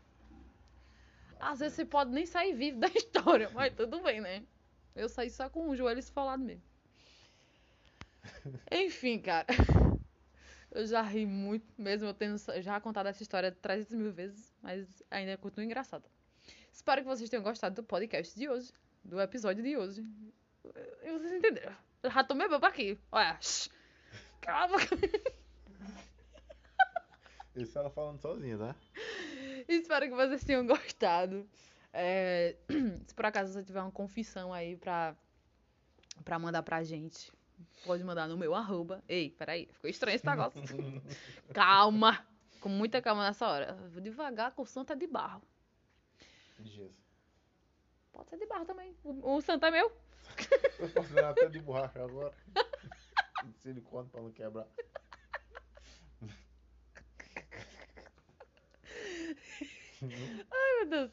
Às 1.38 1.58
vezes 1.58 1.74
você 1.74 1.84
pode 1.84 2.12
nem 2.12 2.24
sair 2.24 2.54
vivo 2.54 2.80
da 2.80 2.88
história, 2.96 3.50
mas 3.50 3.74
tudo 3.74 4.02
bem, 4.02 4.22
né? 4.22 4.42
Eu 4.96 5.06
saí 5.10 5.28
só 5.28 5.50
com 5.50 5.68
o 5.68 5.76
joelho 5.76 6.00
esfolado 6.00 6.42
mesmo. 6.42 6.62
Enfim, 8.70 9.18
cara. 9.18 9.46
Eu 10.70 10.86
já 10.86 11.02
ri 11.02 11.26
muito, 11.26 11.66
mesmo 11.76 12.06
eu 12.08 12.14
tendo 12.14 12.36
já 12.62 12.80
contado 12.80 13.06
essa 13.06 13.22
história 13.22 13.50
300 13.50 13.92
mil 13.94 14.12
vezes, 14.12 14.54
mas 14.62 15.02
ainda 15.10 15.36
continua 15.36 15.64
engraçada. 15.64 16.04
Espero 16.72 17.02
que 17.02 17.08
vocês 17.08 17.28
tenham 17.28 17.42
gostado 17.42 17.74
do 17.74 17.82
podcast 17.82 18.38
de 18.38 18.48
hoje, 18.48 18.72
do 19.04 19.20
episódio 19.20 19.62
de 19.62 19.76
hoje. 19.76 20.04
E 21.02 21.12
vocês 21.12 21.32
entenderam. 21.32 21.74
Eu 22.02 22.10
já 22.10 22.22
tomei 22.22 22.48
bebo 22.48 22.64
aqui. 22.64 22.98
Olha, 23.10 23.36
shh. 23.40 23.68
cala 24.40 24.64
a 24.64 24.68
boca. 24.68 24.96
Isso 27.56 27.76
ela 27.78 27.90
falando 27.90 28.20
sozinha, 28.20 28.56
tá? 28.56 28.76
Espero 29.68 30.08
que 30.08 30.14
vocês 30.14 30.44
tenham 30.44 30.64
gostado. 30.66 31.48
É, 31.92 32.56
se 33.06 33.14
por 33.14 33.26
acaso 33.26 33.52
você 33.52 33.64
tiver 33.64 33.82
uma 33.82 33.90
confissão 33.90 34.52
aí 34.52 34.76
pra, 34.76 35.16
pra 36.24 36.38
mandar 36.38 36.62
pra 36.62 36.84
gente, 36.84 37.32
pode 37.84 38.04
mandar 38.04 38.28
no 38.28 38.36
meu 38.36 38.54
arroba. 38.54 39.02
Ei, 39.08 39.30
peraí, 39.30 39.66
ficou 39.72 39.90
estranho 39.90 40.16
esse 40.16 40.26
negócio. 40.26 40.60
calma! 41.52 42.24
Com 42.60 42.68
muita 42.68 43.00
calma 43.00 43.24
nessa 43.24 43.48
hora. 43.48 43.72
Vou 43.92 44.02
devagar, 44.02 44.52
com 44.52 44.62
o 44.62 44.66
Santa 44.66 44.94
tá 44.94 44.98
de 44.98 45.06
barro. 45.06 45.42
Jesus. 46.60 46.94
Pode 48.12 48.28
ser 48.28 48.38
de 48.38 48.46
barro 48.46 48.66
também. 48.66 48.94
O, 49.02 49.36
o 49.36 49.40
é 49.40 49.70
meu. 49.70 49.92
Eu 50.78 50.88
posso 50.92 51.14
dar 51.14 51.30
até 51.30 51.48
de 51.48 51.60
borracha 51.60 52.02
agora. 52.02 52.34
De 53.42 53.54
silicone 53.54 54.06
pra 54.10 54.20
não 54.20 54.30
quebrar. 54.32 54.68
Ai, 60.02 60.76
meu 60.76 60.86
Deus. 60.86 61.10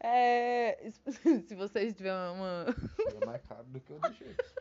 É, 0.00 0.90
se 1.46 1.54
vocês 1.54 1.94
tiverem 1.94 2.34
uma. 2.34 2.66
É 3.20 3.26
mais 3.26 3.42
caro 3.44 3.64
do 3.64 3.80
que 3.80 3.92
o 3.92 3.98
do 3.98 4.12
jeito. 4.12 4.44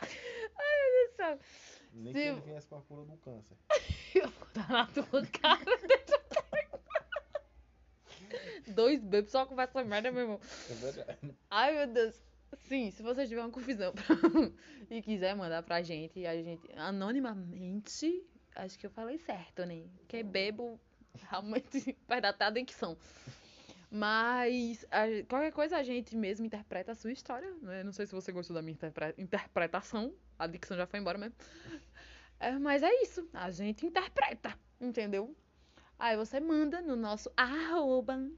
Ai, 0.00 0.08
meu 0.80 0.92
Deus 0.92 1.10
do 1.10 1.16
céu. 1.16 1.38
Nem 1.94 2.12
Se- 2.12 2.20
que 2.20 2.26
ele 2.28 2.40
viesse 2.40 2.66
pra 2.66 2.80
cura 2.82 3.04
do 3.04 3.16
câncer. 3.18 3.56
Eu 4.14 4.28
vou 4.28 4.48
dar 4.54 4.68
na 4.68 4.86
tua 4.86 5.26
cara. 5.26 5.64
Dois 8.68 9.00
bebês 9.00 9.30
só 9.30 9.46
conversa 9.46 9.82
merda, 9.84 10.10
meu 10.10 10.22
irmão. 10.22 10.40
É 10.70 10.74
verdade. 10.74 11.18
Ai, 11.50 11.72
meu 11.74 11.86
Deus. 11.86 12.20
Sim, 12.68 12.90
se 12.90 13.02
você 13.02 13.26
tiver 13.26 13.40
uma 13.40 13.50
confusão 13.50 13.92
e 14.90 15.02
quiser 15.02 15.34
mandar 15.34 15.62
pra 15.62 15.82
gente, 15.82 16.24
a 16.24 16.34
gente 16.40 16.68
anonimamente, 16.76 18.24
acho 18.54 18.78
que 18.78 18.86
eu 18.86 18.90
falei 18.90 19.18
certo, 19.18 19.64
né? 19.66 19.84
Porque 19.98 20.22
bebo 20.22 20.80
realmente 21.28 21.96
vai 22.06 22.20
dar 22.20 22.30
até 22.30 22.44
a 22.44 22.50
dicção. 22.50 22.96
Mas 23.90 24.84
a- 24.90 25.06
qualquer 25.28 25.52
coisa 25.52 25.76
a 25.76 25.82
gente 25.82 26.16
mesmo 26.16 26.44
interpreta 26.44 26.92
a 26.92 26.94
sua 26.94 27.12
história, 27.12 27.48
né? 27.62 27.82
Não 27.84 27.92
sei 27.92 28.06
se 28.06 28.12
você 28.12 28.32
gostou 28.32 28.54
da 28.54 28.60
minha 28.62 28.72
interpre- 28.74 29.14
interpretação, 29.18 30.12
a 30.38 30.46
dicção 30.46 30.76
já 30.76 30.86
foi 30.86 30.98
embora 30.98 31.16
mesmo. 31.18 31.36
É, 32.40 32.58
mas 32.58 32.82
é 32.82 32.90
isso, 33.02 33.28
a 33.32 33.50
gente 33.50 33.86
interpreta, 33.86 34.58
entendeu? 34.80 35.34
Aí 35.98 36.16
você 36.16 36.40
manda 36.40 36.82
no 36.82 36.96
nosso 36.96 37.30
arroba 37.36 38.28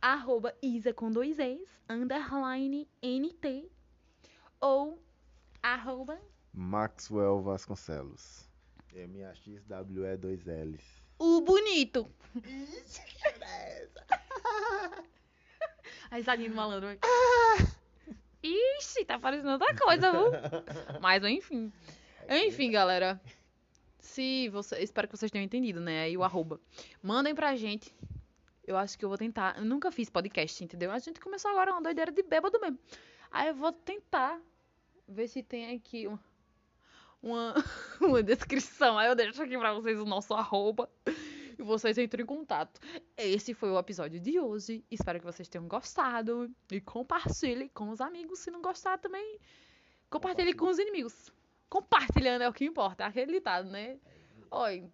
arroba 0.00 0.54
Isa 0.60 0.92
com 0.92 1.10
dois 1.10 1.38
Es, 1.38 1.80
underline 1.88 2.86
NT, 3.00 3.70
ou 4.60 5.02
arroba 5.62 6.20
Maxwell 6.52 7.40
Vasconcelos. 7.40 8.48
M-A-X-W-E 8.92 10.16
2 10.18 10.44
L's. 10.44 11.01
O 11.22 11.40
bonito. 11.40 12.10
Aí 16.10 16.18
risadinha 16.20 16.50
do 16.50 16.56
malandro. 16.56 16.88
vai. 16.88 16.98
Ixi, 18.42 19.04
tá 19.04 19.18
parecendo 19.20 19.52
outra 19.52 19.74
coisa, 19.76 20.10
viu? 20.10 20.30
Mas 21.00 21.22
enfim. 21.24 21.72
Enfim, 22.28 22.70
galera. 22.72 23.20
Se 24.00 24.48
você. 24.48 24.80
Espero 24.82 25.06
que 25.06 25.16
vocês 25.16 25.30
tenham 25.30 25.44
entendido, 25.44 25.80
né? 25.80 26.02
Aí 26.02 26.16
o 26.16 26.24
arroba. 26.24 26.60
Mandem 27.00 27.34
pra 27.34 27.54
gente. 27.54 27.94
Eu 28.66 28.76
acho 28.76 28.98
que 28.98 29.04
eu 29.04 29.08
vou 29.08 29.16
tentar. 29.16 29.56
Eu 29.58 29.64
nunca 29.64 29.92
fiz 29.92 30.10
podcast, 30.10 30.62
entendeu? 30.64 30.90
A 30.90 30.98
gente 30.98 31.20
começou 31.20 31.50
agora 31.52 31.70
uma 31.72 31.80
doideira 31.82 32.10
de 32.10 32.22
bêbado 32.22 32.60
mesmo. 32.60 32.78
Aí 33.30 33.48
eu 33.48 33.54
vou 33.54 33.72
tentar 33.72 34.40
ver 35.08 35.28
se 35.28 35.42
tem 35.42 35.74
aqui 35.76 36.08
um- 36.08 36.18
uma, 37.22 37.54
uma 38.00 38.22
descrição. 38.22 38.98
Aí 38.98 39.08
eu 39.08 39.14
deixo 39.14 39.42
aqui 39.42 39.56
pra 39.56 39.72
vocês 39.72 39.98
o 40.00 40.04
nosso 40.04 40.34
arroba. 40.34 40.90
E 41.58 41.62
vocês 41.62 41.96
entram 41.98 42.22
em 42.22 42.26
contato. 42.26 42.80
Esse 43.16 43.54
foi 43.54 43.70
o 43.70 43.78
episódio 43.78 44.18
de 44.18 44.40
hoje. 44.40 44.84
Espero 44.90 45.18
que 45.18 45.24
vocês 45.24 45.48
tenham 45.48 45.68
gostado. 45.68 46.50
E 46.70 46.80
compartilhe 46.80 47.68
com 47.68 47.90
os 47.90 48.00
amigos. 48.00 48.40
Se 48.40 48.50
não 48.50 48.60
gostar 48.60 48.98
também, 48.98 49.38
compartilhe 50.10 50.54
com 50.54 50.68
os 50.68 50.78
inimigos. 50.78 51.30
Compartilhando 51.68 52.42
é 52.42 52.48
o 52.48 52.52
que 52.52 52.64
importa. 52.64 53.06
Aquele 53.06 53.32
ditado, 53.32 53.70
né? 53.70 53.98
Olha, 54.50 54.90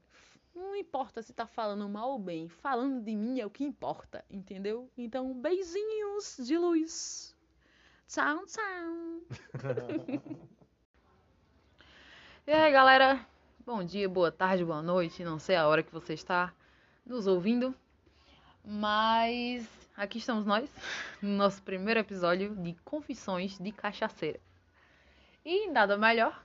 não 0.55 0.75
importa 0.75 1.23
se 1.23 1.33
tá 1.33 1.47
falando 1.47 1.89
mal 1.89 2.11
ou 2.11 2.19
bem. 2.19 2.49
Falando 2.49 3.03
de 3.03 3.15
mim 3.15 3.41
é 3.41 3.47
o 3.47 3.51
que 3.51 3.65
importa, 3.65 4.25
entendeu? 4.29 4.91
Então, 4.97 5.33
beijinhos 5.35 6.37
de 6.39 6.59
luz. 6.59 7.37
Tchau, 8.07 8.45
tchau. 8.47 9.23
E 12.49 12.53
aí, 12.53 12.73
galera? 12.73 13.21
Bom 13.67 13.85
dia, 13.85 14.09
boa 14.09 14.33
tarde, 14.33 14.65
boa 14.65 14.81
noite. 14.81 15.23
Não 15.23 15.39
sei 15.39 15.55
a 15.57 15.69
hora 15.69 15.83
que 15.83 15.93
você 15.93 16.15
está 16.15 16.51
nos 17.05 17.27
ouvindo. 17.27 17.75
Mas 18.65 19.69
aqui 19.95 20.17
estamos 20.17 20.47
nós, 20.47 20.71
no 21.21 21.29
nosso 21.37 21.61
primeiro 21.63 22.01
episódio 22.01 22.55
de 22.57 22.75
Confissões 22.85 23.59
de 23.59 23.71
Cachaceira. 23.71 24.41
E 25.45 25.69
nada 25.71 25.99
melhor 25.99 26.43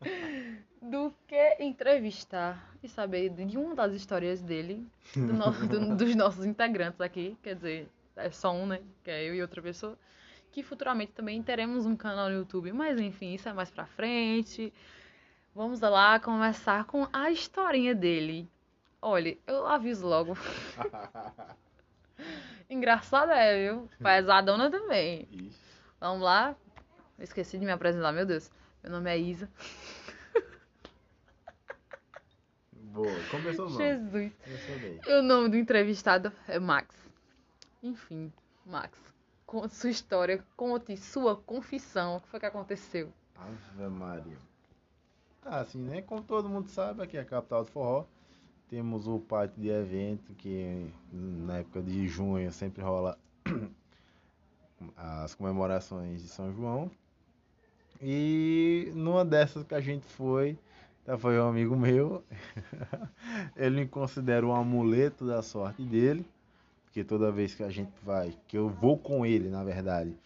do 0.82 1.14
que 1.26 1.56
entrevistar 1.60 2.74
e 2.82 2.88
saber 2.88 3.30
de 3.30 3.56
uma 3.56 3.74
das 3.74 3.94
histórias 3.94 4.42
dele, 4.42 4.86
do 5.16 5.32
nosso- 5.32 5.66
do- 5.66 5.96
dos 5.96 6.14
nossos 6.14 6.44
integrantes 6.44 7.00
aqui. 7.00 7.38
Quer 7.42 7.54
dizer, 7.54 7.88
é 8.16 8.30
só 8.30 8.52
um, 8.52 8.66
né? 8.66 8.82
Que 9.02 9.10
é 9.10 9.24
eu 9.24 9.34
e 9.34 9.40
outra 9.40 9.62
pessoa. 9.62 9.98
Que 10.54 10.62
futuramente 10.62 11.10
também 11.10 11.42
teremos 11.42 11.84
um 11.84 11.96
canal 11.96 12.28
no 12.28 12.36
YouTube. 12.36 12.72
Mas 12.72 13.00
enfim, 13.00 13.34
isso 13.34 13.48
é 13.48 13.52
mais 13.52 13.72
pra 13.72 13.86
frente. 13.86 14.72
Vamos 15.52 15.80
lá 15.80 16.20
começar 16.20 16.84
com 16.84 17.08
a 17.12 17.28
historinha 17.28 17.92
dele. 17.92 18.48
Olha, 19.02 19.36
eu 19.48 19.66
aviso 19.66 20.06
logo. 20.06 20.38
Engraçado 22.70 23.32
é, 23.32 23.64
viu? 23.68 23.90
Pesadona 24.00 24.70
também. 24.70 25.26
Ixi. 25.32 25.58
Vamos 25.98 26.22
lá. 26.22 26.54
Eu 27.18 27.24
esqueci 27.24 27.58
de 27.58 27.64
me 27.64 27.72
apresentar, 27.72 28.12
meu 28.12 28.24
Deus. 28.24 28.48
Meu 28.80 28.92
nome 28.92 29.10
é 29.10 29.18
Isa. 29.18 29.50
Boa, 32.72 33.10
começou 33.28 33.68
não. 33.70 33.76
Jesus. 33.76 34.32
Começou 34.44 34.78
bem. 34.78 35.00
E 35.04 35.18
o 35.18 35.22
nome 35.22 35.48
do 35.48 35.56
entrevistado 35.56 36.32
é 36.46 36.60
Max. 36.60 36.94
Enfim, 37.82 38.32
Max. 38.64 39.13
Conte 39.54 39.76
sua 39.76 39.90
história, 39.90 40.44
conte 40.56 40.96
sua 40.96 41.36
confissão. 41.36 42.16
O 42.16 42.20
que 42.20 42.28
foi 42.28 42.40
que 42.40 42.46
aconteceu? 42.46 43.12
Ave 43.36 43.88
Maria. 43.88 44.36
Ah, 45.44 45.60
assim, 45.60 45.78
né? 45.78 46.02
Como 46.02 46.24
todo 46.24 46.48
mundo 46.48 46.68
sabe, 46.68 47.04
aqui 47.04 47.16
é 47.16 47.20
a 47.20 47.24
capital 47.24 47.62
do 47.62 47.70
forró. 47.70 48.04
Temos 48.68 49.06
o 49.06 49.20
pátio 49.20 49.62
de 49.62 49.68
evento 49.68 50.34
que 50.34 50.92
na 51.12 51.58
época 51.58 51.80
de 51.80 52.08
junho 52.08 52.50
sempre 52.50 52.82
rola 52.82 53.16
as 54.96 55.36
comemorações 55.36 56.20
de 56.20 56.26
São 56.26 56.52
João. 56.52 56.90
E 58.02 58.90
numa 58.96 59.24
dessas 59.24 59.62
que 59.62 59.76
a 59.76 59.80
gente 59.80 60.04
foi, 60.04 60.58
já 61.06 61.16
foi 61.16 61.38
um 61.38 61.46
amigo 61.46 61.76
meu. 61.76 62.24
Ele 63.54 63.82
me 63.82 63.86
considera 63.86 64.44
um 64.44 64.52
amuleto 64.52 65.24
da 65.24 65.42
sorte 65.42 65.84
dele. 65.84 66.26
Porque 66.94 67.02
toda 67.02 67.32
vez 67.32 67.56
que 67.56 67.64
a 67.64 67.70
gente 67.70 67.90
vai, 68.04 68.32
que 68.46 68.56
eu 68.56 68.68
vou 68.68 68.96
com 68.96 69.26
ele, 69.26 69.48
na 69.48 69.64
verdade, 69.64 70.16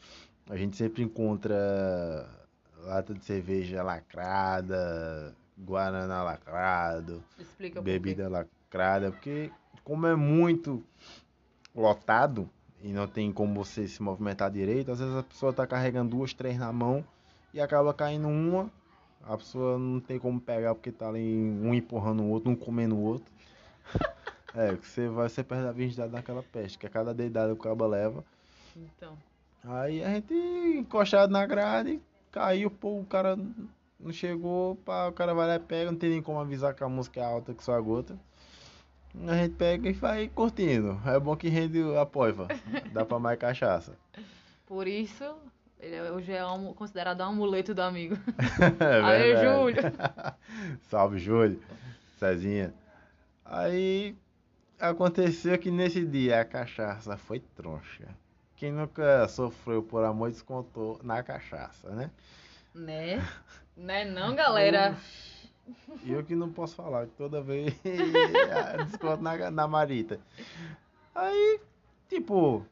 a 0.51 0.55
gente 0.55 0.77
sempre 0.77 1.03
encontra 1.03 2.29
lata 2.85 3.15
de 3.15 3.25
cerveja 3.25 3.83
lacrada, 3.83 5.35
guaraná 5.57 6.23
lacrado, 6.23 7.25
Explica 7.39 7.81
bebida 7.81 8.29
lacrada, 8.29 9.11
porque 9.11 9.51
como 9.83 10.07
é 10.07 10.15
muito 10.15 10.85
lotado 11.75 12.47
e 12.83 12.93
não 12.93 13.07
tem 13.07 13.33
como 13.33 13.65
você 13.65 13.89
se 13.89 14.03
movimentar 14.03 14.51
direito, 14.51 14.93
às 14.93 14.99
vezes 14.99 15.17
a 15.17 15.23
pessoa 15.23 15.55
tá 15.55 15.67
carregando 15.67 16.11
duas, 16.19 16.35
três 16.35 16.59
na 16.59 16.71
mão 16.71 17.03
e 17.55 17.63
acaba 17.63 17.95
caindo 17.95 18.29
uma, 18.29 18.71
a 19.23 19.39
pessoa 19.39 19.79
não 19.79 20.01
tem 20.01 20.19
como 20.19 20.39
pegar 20.39 20.75
porque 20.75 20.93
tá 20.93 21.09
ali 21.09 21.35
um 21.35 21.73
empurrando 21.73 22.25
o 22.25 22.29
outro, 22.29 22.51
um 22.51 22.55
comendo 22.55 22.95
o 22.95 23.03
outro. 23.03 23.33
É, 24.55 24.75
que 24.77 24.87
você 24.87 25.09
vai, 25.09 25.29
você 25.29 25.45
perde 25.45 25.67
a 25.67 25.73
virgindade 25.73 26.13
naquela 26.13 26.43
peste, 26.43 26.79
que 26.79 26.87
a 26.87 26.91
cada 26.91 27.13
dedada 27.13 27.53
o 27.53 27.57
cabo 27.57 27.87
leva. 27.87 28.25
Então. 28.77 29.17
Aí 29.65 30.03
a 30.03 30.11
gente 30.15 30.33
encostado 30.35 31.31
na 31.31 31.45
grade, 31.47 32.01
caiu, 32.33 32.71
pô, 32.71 33.01
o 33.01 33.05
cara 33.05 33.37
não 34.01 34.13
chegou, 34.13 34.77
pá, 34.77 35.09
o 35.09 35.13
cara 35.13 35.35
vai 35.35 35.47
lá 35.47 35.57
e 35.57 35.61
pega, 35.61 35.91
não 35.91 35.99
tem 35.99 36.11
nem 36.11 36.23
como 36.23 36.39
avisar 36.41 36.75
que 36.75 36.83
a 36.83 36.89
música 36.89 37.21
é 37.21 37.25
alta 37.25 37.53
que 37.53 37.63
só 37.63 37.75
a 37.75 37.81
gota. 37.81 38.17
A 39.27 39.35
gente 39.37 39.55
pega 39.57 39.89
e 39.89 39.93
vai 39.93 40.29
curtindo. 40.29 41.01
É 41.05 41.19
bom 41.19 41.35
que 41.37 41.49
rende 41.49 41.81
a 41.97 42.07
poiva. 42.07 42.47
Dá 42.93 43.05
pra 43.05 43.19
mais 43.19 43.39
cachaça. 43.39 43.97
Por 44.67 44.87
isso, 44.87 45.25
ele 45.81 45.97
é- 45.97 46.13
hoje 46.13 46.33
é 46.33 46.47
um- 46.47 46.73
considerado 46.73 47.21
um 47.23 47.25
amuleto 47.25 47.75
do 47.75 47.83
amigo. 47.83 48.17
É 48.79 49.03
verdade. 49.03 49.45
Júlio. 49.47 49.83
Salve, 50.89 51.19
Júlio. 51.19 51.61
Cezinha. 52.19 52.73
Aí 53.45 54.15
aconteceu 54.79 55.59
que 55.59 55.71
nesse 55.71 56.05
dia 56.05 56.41
a 56.41 56.45
cachaça 56.45 57.17
foi 57.17 57.41
troncha. 57.41 58.09
Quem 58.57 58.73
nunca 58.73 59.29
sofreu 59.29 59.83
por 59.83 60.05
amor 60.05 60.31
descontou 60.31 60.99
na 61.03 61.23
cachaça, 61.23 61.91
né? 61.91 62.11
Né? 62.75 63.19
Né 63.77 64.05
não, 64.05 64.35
galera? 64.35 64.99
E 66.03 66.13
eu 66.13 66.25
que 66.25 66.35
não 66.35 66.51
posso 66.51 66.75
falar, 66.75 67.07
que 67.07 67.13
toda 67.13 67.41
vez 67.41 67.73
desconto 68.91 69.23
na, 69.23 69.53
na 69.53 69.69
marita. 69.69 70.19
Aí, 71.15 71.61
tipo, 72.09 72.67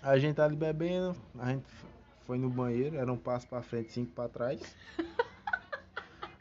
a 0.00 0.16
gente 0.16 0.36
tá 0.36 0.44
ali 0.44 0.54
bebendo, 0.54 1.16
a 1.36 1.50
gente 1.50 1.64
foi 2.26 2.38
no 2.38 2.48
banheiro, 2.48 2.96
era 2.96 3.12
um 3.12 3.16
passo 3.16 3.48
pra 3.48 3.60
frente, 3.60 3.90
cinco 3.90 4.12
pra 4.12 4.28
trás. 4.28 4.60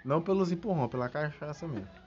Não 0.06 0.22
pelos 0.22 0.52
empurrão, 0.52 0.88
pela 0.88 1.10
cachaça 1.10 1.68
mesmo. 1.68 2.03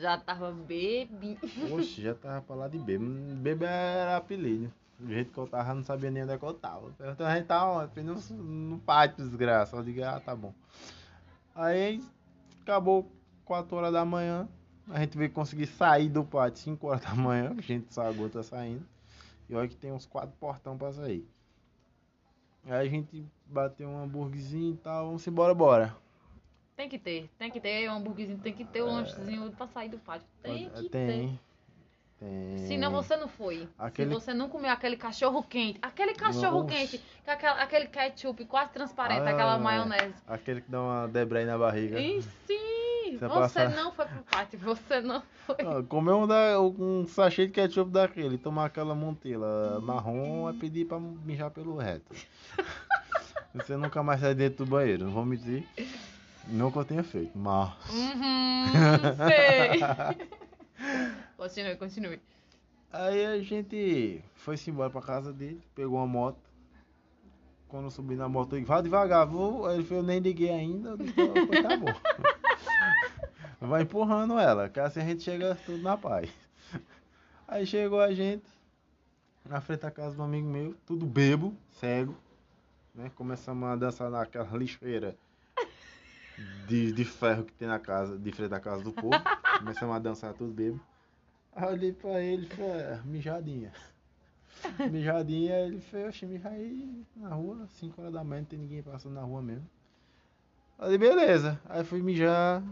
Já 0.00 0.16
tava 0.16 0.50
bebi. 0.50 1.38
Oxe, 1.70 2.00
já 2.00 2.14
tava 2.14 2.40
pra 2.40 2.56
lá 2.56 2.68
de 2.68 2.78
bebo. 2.78 3.04
Bebo 3.36 3.64
era 3.64 4.16
apelido. 4.16 4.72
Do 4.98 5.12
jeito 5.12 5.30
que 5.30 5.38
eu 5.38 5.46
tava, 5.46 5.74
não 5.74 5.84
sabia 5.84 6.10
nem 6.10 6.22
onde 6.22 6.32
é 6.32 6.38
que 6.38 6.44
eu 6.44 6.54
tava. 6.54 6.90
Então 6.98 7.26
a 7.26 7.36
gente 7.36 7.46
tava 7.46 7.84
ontem 7.84 8.02
no, 8.02 8.14
no 8.14 8.78
pátio, 8.78 9.22
desgraça. 9.22 9.76
Eu 9.76 9.84
digo, 9.84 10.02
ah, 10.02 10.18
tá 10.18 10.34
bom. 10.34 10.54
Aí 11.54 12.02
acabou 12.62 13.12
4 13.44 13.76
horas 13.76 13.92
da 13.92 14.02
manhã. 14.02 14.48
A 14.88 15.00
gente 15.00 15.18
veio 15.18 15.30
conseguir 15.30 15.66
sair 15.66 16.08
do 16.08 16.24
pátio 16.24 16.62
5 16.62 16.86
horas 16.86 17.02
da 17.02 17.14
manhã, 17.14 17.54
a 17.56 17.60
gente 17.60 17.92
sagou 17.92 18.28
tá 18.30 18.42
saindo. 18.42 18.84
E 19.48 19.54
olha 19.54 19.68
que 19.68 19.76
tem 19.76 19.92
uns 19.92 20.06
quatro 20.06 20.34
portão 20.40 20.78
pra 20.78 20.92
sair. 20.92 21.28
Aí 22.64 22.88
a 22.88 22.90
gente 22.90 23.26
bateu 23.46 23.88
um 23.88 24.02
hambúrguerzinho 24.02 24.74
e 24.74 24.76
tal, 24.78 25.06
vamos 25.06 25.26
embora, 25.26 25.54
bora. 25.54 25.96
Tem 26.80 26.88
que 26.88 26.98
ter, 26.98 27.28
tem 27.38 27.50
que 27.50 27.60
ter 27.60 27.90
um 27.90 27.96
hambúrguerzinho, 27.96 28.38
tem 28.38 28.54
que 28.54 28.64
ter 28.64 28.82
um 28.82 28.86
lanchezinho 28.86 29.50
pra 29.52 29.66
sair 29.66 29.90
do 29.90 29.98
pátio. 29.98 30.26
Tem 30.42 30.70
que 30.70 30.88
ter. 30.88 30.88
tem. 30.88 31.40
Tem. 32.18 32.58
Senão 32.66 32.90
você 32.90 33.18
não 33.18 33.28
foi. 33.28 33.68
Aquele- 33.78 34.08
Se 34.08 34.14
você 34.18 34.32
não 34.32 34.48
comeu 34.48 34.70
aquele 34.70 34.96
cachorro 34.96 35.42
quente, 35.42 35.78
aquele 35.82 36.14
cachorro 36.14 36.62
Nossa. 36.62 36.74
quente, 36.74 36.98
com 37.22 37.30
aquela- 37.30 37.62
aquele 37.62 37.86
ketchup 37.86 38.42
quase 38.46 38.70
transparente, 38.72 39.20
Ah, 39.28 39.30
aquela 39.30 39.56
é. 39.56 39.58
maionese. 39.58 40.14
Aquele 40.26 40.62
que 40.62 40.70
dá 40.70 40.80
uma 40.80 41.06
debray 41.06 41.44
na 41.44 41.58
barriga. 41.58 42.00
E 42.00 42.22
sim, 42.22 43.18
Você 43.20 43.28
você 43.28 43.68
não 43.68 43.92
foi 43.92 44.06
pro 44.06 44.22
pátio, 44.22 44.58
você 44.58 45.02
não 45.02 45.22
foi. 45.44 45.56
Ah, 45.60 45.82
Comer 45.86 46.12
um, 46.12 46.26
da, 46.26 46.58
um 46.62 47.06
sachê 47.06 47.46
de 47.46 47.52
ketchup 47.52 47.90
daquele, 47.90 48.38
tomar 48.38 48.64
aquela 48.64 48.94
montela 48.94 49.78
marrom 49.82 50.48
é 50.48 50.54
pedir 50.54 50.86
pra 50.86 50.98
mijar 50.98 51.50
pelo 51.50 51.76
reto. 51.76 52.10
Você 53.52 53.76
nunca 53.76 54.00
mais 54.02 54.20
sai 54.20 54.32
dentro 54.34 54.64
do 54.64 54.70
banheiro, 54.70 55.04
não 55.06 55.10
vou 55.12 55.26
mentir. 55.26 55.66
Não 56.48 56.70
que 56.70 56.78
eu 56.78 56.84
tenha 56.84 57.02
feito, 57.02 57.36
mas. 57.38 57.72
Uhum, 57.90 58.66
sei. 59.28 59.80
continue, 61.36 61.76
continue. 61.76 62.20
Aí 62.92 63.24
a 63.24 63.38
gente 63.40 64.22
foi-se 64.34 64.70
embora 64.70 64.90
pra 64.90 65.00
casa 65.00 65.32
dele, 65.32 65.62
pegou 65.74 65.98
uma 65.98 66.06
moto. 66.06 66.38
Quando 67.68 67.84
eu 67.84 67.90
subi 67.90 68.16
na 68.16 68.28
moto, 68.28 68.56
ele 68.56 68.64
vá 68.64 68.80
devagar, 68.80 69.26
vou. 69.26 69.66
Aí 69.66 69.76
ele 69.76 69.84
falou, 69.84 70.02
eu 70.02 70.06
nem 70.06 70.18
liguei 70.18 70.50
ainda, 70.50 70.90
eu 70.90 70.96
disse, 70.96 71.14
"Pois 71.14 71.62
tá 71.62 71.76
bom. 71.76 71.94
Vai 73.60 73.82
empurrando 73.82 74.38
ela, 74.38 74.68
que 74.68 74.80
assim 74.80 75.00
a 75.00 75.04
gente 75.04 75.22
chega 75.22 75.54
tudo 75.54 75.82
na 75.82 75.96
paz. 75.96 76.30
Aí 77.46 77.66
chegou 77.66 78.00
a 78.00 78.12
gente 78.12 78.44
na 79.44 79.60
frente 79.60 79.80
da 79.80 79.90
casa 79.90 80.16
do 80.16 80.22
amigo 80.22 80.48
meu, 80.48 80.74
tudo 80.86 81.04
bebo, 81.04 81.54
cego. 81.72 82.16
Né? 82.94 83.10
Começamos 83.14 83.68
a 83.68 83.76
dançar 83.76 84.10
naquela 84.10 84.56
lixeira 84.56 85.16
de, 86.66 86.92
de 86.92 87.04
ferro 87.04 87.44
que 87.44 87.52
tem 87.52 87.68
na 87.68 87.78
casa, 87.78 88.18
de 88.18 88.32
frente 88.32 88.50
da 88.50 88.60
casa 88.60 88.82
do 88.82 88.92
povo. 88.92 89.14
Começamos 89.58 89.94
a 89.94 89.98
dançar 89.98 90.32
tudo 90.34 90.52
bebo. 90.52 90.80
Aí 91.54 91.64
eu 91.64 91.70
olhei 91.72 91.92
pra 91.92 92.20
ele 92.20 92.46
e 92.46 92.48
falei, 92.48 92.70
"É, 92.70 93.00
mijadinha. 93.04 93.72
Mijadinha, 94.90 95.58
ele 95.60 95.80
fez, 95.80 96.08
oxe, 96.08 96.26
mija 96.26 96.48
aí 96.48 97.04
na 97.16 97.34
rua, 97.34 97.66
5 97.68 98.00
horas 98.00 98.12
da 98.12 98.22
manhã, 98.22 98.40
não 98.40 98.46
tem 98.46 98.58
ninguém 98.58 98.82
passando 98.82 99.14
na 99.14 99.22
rua 99.22 99.40
mesmo. 99.40 99.66
Falei, 100.76 100.98
beleza. 100.98 101.60
Aí 101.66 101.84
fui 101.84 102.02
mijar 102.02 102.62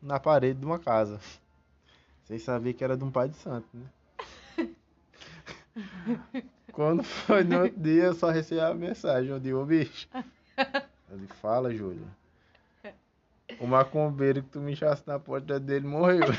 na 0.00 0.18
parede 0.20 0.60
de 0.60 0.66
uma 0.66 0.78
casa. 0.78 1.20
Sem 2.24 2.38
saber 2.38 2.72
que 2.74 2.82
era 2.84 2.96
de 2.96 3.04
um 3.04 3.10
pai 3.10 3.28
de 3.28 3.36
santo, 3.36 3.68
né? 3.74 3.86
Quando 6.72 7.02
foi 7.04 7.44
no 7.44 7.62
outro 7.62 7.80
dia, 7.80 8.04
eu 8.04 8.14
só 8.14 8.30
recebi 8.30 8.60
a 8.60 8.74
mensagem, 8.74 9.30
eu 9.30 9.40
digo, 9.40 9.58
ô 9.58 9.64
bicho. 9.64 10.08
Ele 11.10 11.26
fala, 11.26 11.74
Júlia. 11.74 12.06
O 13.58 13.66
macumbeiro 13.66 14.42
que 14.42 14.50
tu 14.50 14.60
mijasse 14.60 15.02
na 15.06 15.18
porta 15.18 15.58
dele 15.58 15.86
morreu. 15.86 16.26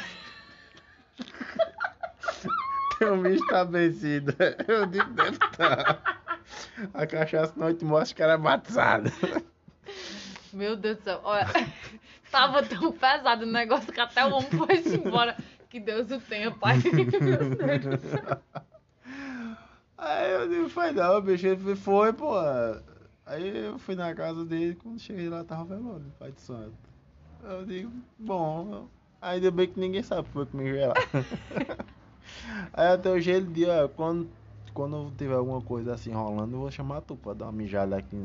Teu 3.00 3.21
bicho 3.21 3.45
tá 3.47 3.63
vencido. 3.63 4.36
Eu 4.67 4.86
digo, 4.86 5.09
deve 5.12 5.31
estar. 5.31 6.21
A 6.93 7.05
cachaça 7.05 7.53
não 7.55 7.74
te 7.74 7.86
mostra 7.86 8.15
que 8.15 8.24
era 8.24 8.38
batizada. 8.38 9.12
Meu 10.53 10.75
Deus 10.75 10.97
do 10.97 11.03
céu, 11.03 11.21
olha, 11.24 11.47
tava 12.31 12.63
tão 12.63 12.91
pesado 12.91 13.43
o 13.43 13.51
negócio 13.51 13.91
que 13.93 14.00
até 14.00 14.25
o 14.25 14.33
homem 14.33 14.50
foi 14.50 14.77
embora. 14.93 15.38
Que 15.69 15.79
Deus 15.79 16.09
o 16.12 16.19
tenha, 16.19 16.51
pai. 16.51 16.77
Meu 16.87 17.79
Deus 17.79 18.00
do 18.01 18.09
céu. 18.09 18.42
Aí 19.98 20.31
eu 20.31 20.48
digo, 20.50 20.70
foi 20.70 20.92
não, 20.92 21.22
bicho. 21.22 21.46
Ele 21.46 21.57
foi, 21.57 21.75
foi, 21.75 22.13
pô. 22.13 22.33
Aí 23.25 23.65
eu 23.65 23.77
fui 23.77 23.96
na 23.96 24.15
casa 24.15 24.46
dele, 24.46 24.75
quando 24.75 25.00
cheguei 25.00 25.27
lá 25.27 25.44
tava 25.44 25.75
velório, 25.75 26.05
pai 26.18 26.31
de 26.31 26.39
santo. 26.39 26.86
Eu 27.43 27.65
digo, 27.65 27.91
bom, 28.17 28.87
ainda 29.21 29.51
bem 29.51 29.67
que 29.67 29.79
ninguém 29.79 30.03
sabe 30.03 30.27
que 30.27 30.33
foi 30.33 30.45
comigo 30.45 30.77
lá. 30.77 30.93
Aí 32.73 32.87
até 32.87 33.09
hoje 33.09 33.31
ele 33.31 33.47
diz, 33.47 33.67
ó, 33.67 33.87
quando, 33.87 34.29
quando 34.73 35.11
tiver 35.17 35.35
alguma 35.35 35.61
coisa 35.61 35.93
assim 35.93 36.11
rolando, 36.11 36.55
eu 36.55 36.59
vou 36.61 36.71
chamar 36.71 37.01
tu 37.01 37.15
pra 37.15 37.33
dar 37.33 37.45
uma 37.45 37.51
mijada 37.51 37.95
aqui 37.95 38.15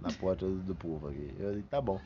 na 0.00 0.12
porta 0.12 0.44
do, 0.46 0.56
do 0.56 0.74
povo 0.74 1.08
aqui. 1.08 1.34
Eu 1.38 1.54
digo, 1.54 1.66
tá 1.68 1.80
bom. 1.80 2.00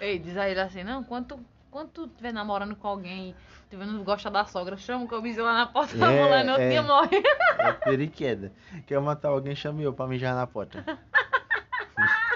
Ei, 0.00 0.18
diz 0.18 0.36
a 0.36 0.48
ele 0.48 0.60
assim, 0.60 0.82
não, 0.82 1.04
quando 1.04 1.26
tu, 1.26 1.40
quando 1.70 1.90
tu 1.90 2.04
estiver 2.06 2.32
namorando 2.32 2.74
com 2.74 2.88
alguém, 2.88 3.34
tu 3.70 3.76
não 3.76 4.02
gosta 4.02 4.30
da 4.30 4.44
sogra, 4.44 4.76
chama 4.76 5.04
o 5.04 5.08
camisinho 5.08 5.44
lá 5.44 5.52
na 5.52 5.66
porta 5.66 5.96
da 5.96 6.12
É, 6.12 6.22
mulher, 6.22 6.48
outro 6.48 6.62
é. 6.62 6.70
dia 6.70 6.82
morre. 6.82 7.22
É 7.58 7.72
periqueda. 7.72 8.52
Quer 8.86 9.00
matar 9.00 9.28
alguém, 9.28 9.54
chame 9.54 9.82
eu 9.82 9.92
pra 9.92 10.06
mijar 10.06 10.34
na 10.34 10.46
porta. 10.46 10.84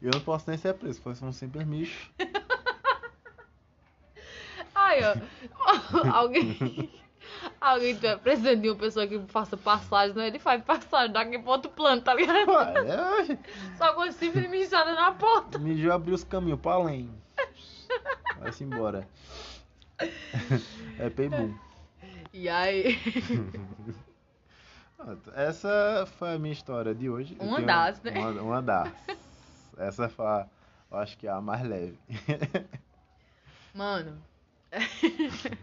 Eu 0.00 0.10
não 0.12 0.20
posso 0.20 0.48
nem 0.48 0.58
ser 0.58 0.74
preso, 0.74 1.00
foi 1.00 1.12
um 1.22 1.32
simples 1.32 1.66
mijo. 1.66 2.10
Aí, 4.74 5.00
ó, 5.04 5.14
alguém, 6.14 6.90
alguém 7.60 7.94
tiver 7.94 8.16
precisando 8.18 8.62
de 8.62 8.68
uma 8.70 8.76
pessoa 8.76 9.06
que 9.06 9.18
faça 9.26 9.56
passagem, 9.56 10.14
né? 10.16 10.28
Ele 10.28 10.38
faz 10.38 10.62
passagem 10.62 11.12
daqui 11.12 11.38
pra 11.38 11.50
outro 11.50 11.70
plano, 11.70 12.00
tá 12.00 12.14
ligado? 12.14 12.48
Olha, 12.48 13.38
Só 13.76 13.92
com 13.92 14.10
simples 14.12 14.48
mijada 14.48 14.94
na 14.94 15.12
porta. 15.12 15.58
Mijou 15.58 15.92
abriu 15.92 16.14
os 16.14 16.22
caminhos 16.22 16.60
pra 16.60 16.72
além. 16.72 17.10
Vai-se 18.38 18.62
embora. 18.64 19.08
É 20.98 21.10
peibum. 21.10 21.52
E 22.32 22.48
aí, 22.48 22.96
Essa 25.34 26.06
foi 26.18 26.34
a 26.34 26.38
minha 26.38 26.52
história 26.52 26.94
de 26.94 27.08
hoje. 27.08 27.36
Uma 27.40 27.60
das, 27.60 28.02
né? 28.02 28.12
Uma, 28.18 28.42
uma 28.42 28.62
das. 28.62 28.92
Essa 29.78 30.08
foi, 30.08 30.26
a, 30.26 30.46
eu 30.90 30.98
acho 30.98 31.16
que 31.16 31.26
é 31.26 31.30
a 31.30 31.40
mais 31.40 31.62
leve. 31.62 31.98
mano, 33.74 34.20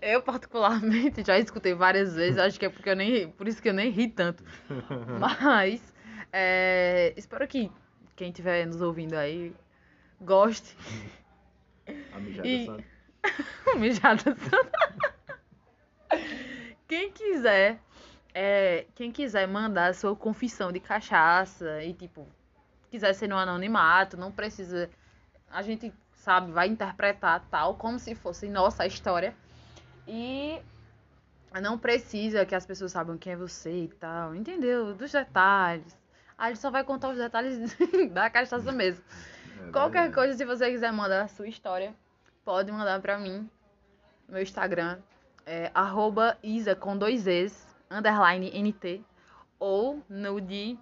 eu 0.00 0.22
particularmente 0.22 1.22
já 1.24 1.38
escutei 1.38 1.74
várias 1.74 2.14
vezes, 2.14 2.38
acho 2.38 2.58
que 2.58 2.66
é 2.66 2.70
porque 2.70 2.88
eu 2.90 2.96
nem 2.96 3.10
ri- 3.10 3.26
por 3.28 3.46
isso 3.48 3.60
que 3.62 3.68
eu 3.68 3.74
nem 3.74 3.90
ri 3.90 4.08
tanto. 4.08 4.42
Mas 5.20 5.94
é, 6.32 7.12
espero 7.16 7.46
que 7.46 7.70
quem 8.14 8.28
estiver 8.30 8.66
nos 8.66 8.80
ouvindo 8.80 9.14
aí 9.14 9.54
goste. 10.20 10.76
A 12.12 12.18
mijada 12.18 12.48
E- 12.48 12.66
santa. 12.66 12.84
Mijada 13.76 14.22
santa. 14.36 14.96
Quem 16.88 17.10
quiser, 17.10 17.80
é, 18.32 18.86
quem 18.94 19.10
quiser 19.10 19.46
mandar 19.48 19.92
sua 19.94 20.14
confissão 20.14 20.70
de 20.70 20.78
cachaça 20.78 21.82
e 21.82 21.92
tipo, 21.92 22.26
quiser 22.96 23.12
ser 23.14 23.28
no 23.28 23.36
anonimato, 23.36 24.16
não 24.16 24.32
precisa. 24.32 24.90
A 25.50 25.62
gente 25.62 25.92
sabe, 26.14 26.50
vai 26.50 26.66
interpretar 26.66 27.44
tal, 27.50 27.74
como 27.76 27.98
se 27.98 28.14
fosse 28.14 28.48
nossa 28.48 28.86
história. 28.86 29.34
E 30.08 30.58
não 31.62 31.78
precisa 31.78 32.44
que 32.44 32.54
as 32.54 32.66
pessoas 32.66 32.92
saibam 32.92 33.16
quem 33.16 33.34
é 33.34 33.36
você 33.36 33.84
e 33.84 33.88
tal, 33.88 34.34
entendeu? 34.34 34.94
Dos 34.94 35.12
detalhes. 35.12 35.96
A 36.36 36.48
gente 36.48 36.58
só 36.58 36.70
vai 36.70 36.84
contar 36.84 37.10
os 37.10 37.16
detalhes 37.16 37.76
da 38.12 38.28
cachaça 38.28 38.72
mesmo. 38.72 39.04
É 39.68 39.70
Qualquer 39.70 40.12
coisa, 40.12 40.34
se 40.34 40.44
você 40.44 40.70
quiser 40.70 40.92
mandar 40.92 41.22
a 41.22 41.28
sua 41.28 41.48
história, 41.48 41.94
pode 42.44 42.70
mandar 42.72 43.00
pra 43.00 43.18
mim. 43.18 43.48
Meu 44.28 44.42
Instagram 44.42 44.98
é 45.46 45.70
arroba 45.74 46.36
isa 46.42 46.74
com 46.74 46.96
dois 46.96 47.26
es, 47.26 47.66
underline 47.90 48.50
nt, 48.50 49.04
ou 49.58 50.02
no 50.08 50.40
de... 50.40 50.78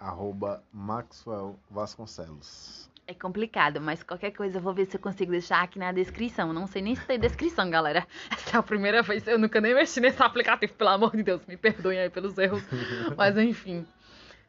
Arroba 0.00 0.64
Maxwell 0.72 1.60
Vasconcelos. 1.70 2.90
É 3.06 3.12
complicado, 3.12 3.80
mas 3.80 4.02
qualquer 4.02 4.30
coisa 4.30 4.56
eu 4.56 4.62
vou 4.62 4.72
ver 4.72 4.86
se 4.86 4.96
eu 4.96 5.00
consigo 5.00 5.30
deixar 5.30 5.62
aqui 5.62 5.78
na 5.78 5.92
descrição. 5.92 6.54
Não 6.54 6.66
sei 6.66 6.80
nem 6.80 6.94
se 6.94 7.04
tem 7.04 7.18
descrição, 7.18 7.68
galera. 7.68 8.06
Essa 8.32 8.56
é 8.56 8.58
a 8.58 8.62
primeira 8.62 9.02
vez, 9.02 9.26
eu 9.26 9.38
nunca 9.38 9.60
nem 9.60 9.74
mexi 9.74 10.00
nesse 10.00 10.22
aplicativo, 10.22 10.72
pelo 10.72 10.90
amor 10.90 11.14
de 11.14 11.22
Deus, 11.22 11.44
me 11.44 11.56
perdoem 11.56 11.98
aí 11.98 12.08
pelos 12.08 12.38
erros. 12.38 12.62
Mas 13.18 13.36
enfim, 13.36 13.86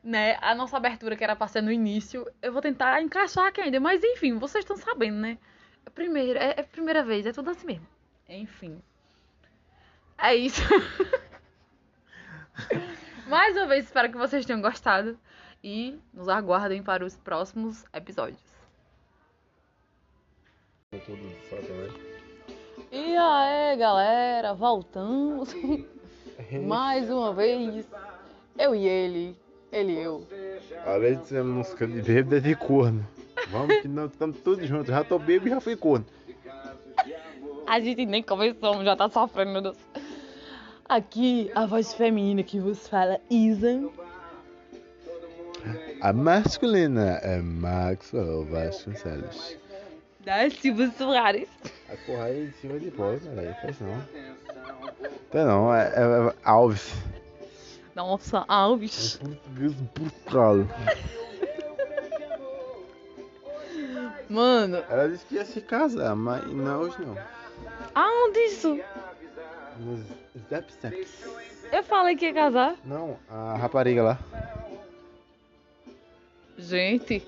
né, 0.01 0.37
a 0.41 0.55
nossa 0.55 0.77
abertura 0.77 1.17
que 1.17 1.23
era 1.23 1.35
pra 1.35 1.47
ser 1.47 1.61
no 1.61 1.71
início, 1.71 2.25
eu 2.41 2.53
vou 2.53 2.61
tentar 2.61 3.01
encaixar 3.01 3.47
aqui 3.47 3.61
ainda, 3.61 3.79
mas 3.79 4.03
enfim, 4.03 4.37
vocês 4.37 4.63
estão 4.63 4.77
sabendo, 4.77 5.17
né? 5.17 5.37
É 5.85 5.89
primeira, 5.89 6.39
é, 6.39 6.59
é 6.59 6.63
primeira 6.63 7.03
vez, 7.03 7.25
é 7.25 7.33
tudo 7.33 7.49
assim 7.49 7.67
mesmo. 7.67 7.87
Enfim. 8.29 8.81
É 10.17 10.35
isso. 10.35 10.61
Mais 13.27 13.55
uma 13.55 13.67
vez, 13.67 13.85
espero 13.85 14.11
que 14.11 14.17
vocês 14.17 14.45
tenham 14.45 14.61
gostado 14.61 15.17
e 15.63 15.97
nos 16.13 16.27
aguardem 16.27 16.81
para 16.81 17.05
os 17.05 17.15
próximos 17.17 17.83
episódios. 17.93 18.39
E 22.91 23.15
aí, 23.15 23.77
galera, 23.77 24.53
voltamos 24.53 25.55
mais 26.67 27.09
uma 27.09 27.33
vez. 27.33 27.87
Eu 28.57 28.75
e 28.75 28.87
ele, 28.87 29.37
ele 29.71 29.93
e 29.93 29.99
eu. 30.01 30.27
Além 30.85 31.17
de 31.17 31.27
ser 31.27 31.43
música 31.43 31.87
de 31.87 32.01
bêbado, 32.01 32.35
é 32.35 32.39
de 32.39 32.55
corno. 32.55 33.07
Vamos 33.49 33.81
que 33.81 33.87
nós 33.87 34.11
estamos 34.11 34.37
todos 34.39 34.67
juntos. 34.67 34.87
Já 34.87 35.03
tô 35.03 35.17
bêbado 35.17 35.47
e 35.47 35.51
já 35.51 35.61
fui 35.61 35.75
corno. 35.75 36.05
A 37.65 37.79
gente 37.79 38.05
nem 38.05 38.21
começou, 38.21 38.83
já 38.83 38.95
tá 38.95 39.09
sofrendo, 39.09 39.51
meu 39.51 39.61
Deus. 39.61 39.77
Aqui, 40.83 41.49
a 41.55 41.65
voz 41.65 41.93
feminina 41.93 42.43
que 42.43 42.59
vos 42.59 42.85
fala, 42.87 43.21
Isa. 43.29 43.89
A 46.01 46.11
masculina 46.13 47.19
é 47.21 47.37
Maxwell 47.41 48.45
Vasconcelos. 48.45 49.57
Da 50.21 50.49
Silva 50.49 50.91
Soares. 50.97 51.47
A 51.89 51.95
correia 52.05 52.45
em 52.45 52.51
cima 52.53 52.79
de 52.79 52.91
caralho. 52.91 53.55
Faz 53.61 53.79
não. 53.79 54.01
Tem 55.31 55.43
não, 55.45 55.73
é, 55.73 55.87
é- 55.87 56.27
é 56.29 56.33
Alves. 56.43 56.93
Nossa, 57.95 58.45
Alves. 58.47 59.17
Português 59.17 59.73
brutal. 59.73 60.57
Mano, 64.29 64.77
Ela 64.89 65.09
disse 65.09 65.25
que 65.25 65.35
ia 65.35 65.45
se 65.45 65.59
casar, 65.61 66.15
mas 66.15 66.45
não 66.47 66.79
hoje 66.81 66.95
não. 67.01 67.17
aonde 67.93 68.39
isso? 68.39 68.79
Nos 69.79 69.99
Zap 70.49 70.71
Zaps. 70.81 71.25
Eu 71.71 71.83
falei 71.83 72.15
que 72.15 72.25
ia 72.25 72.33
casar. 72.33 72.75
Não, 72.85 73.17
a 73.29 73.55
rapariga 73.57 74.03
lá. 74.03 74.19
Gente, 76.61 77.27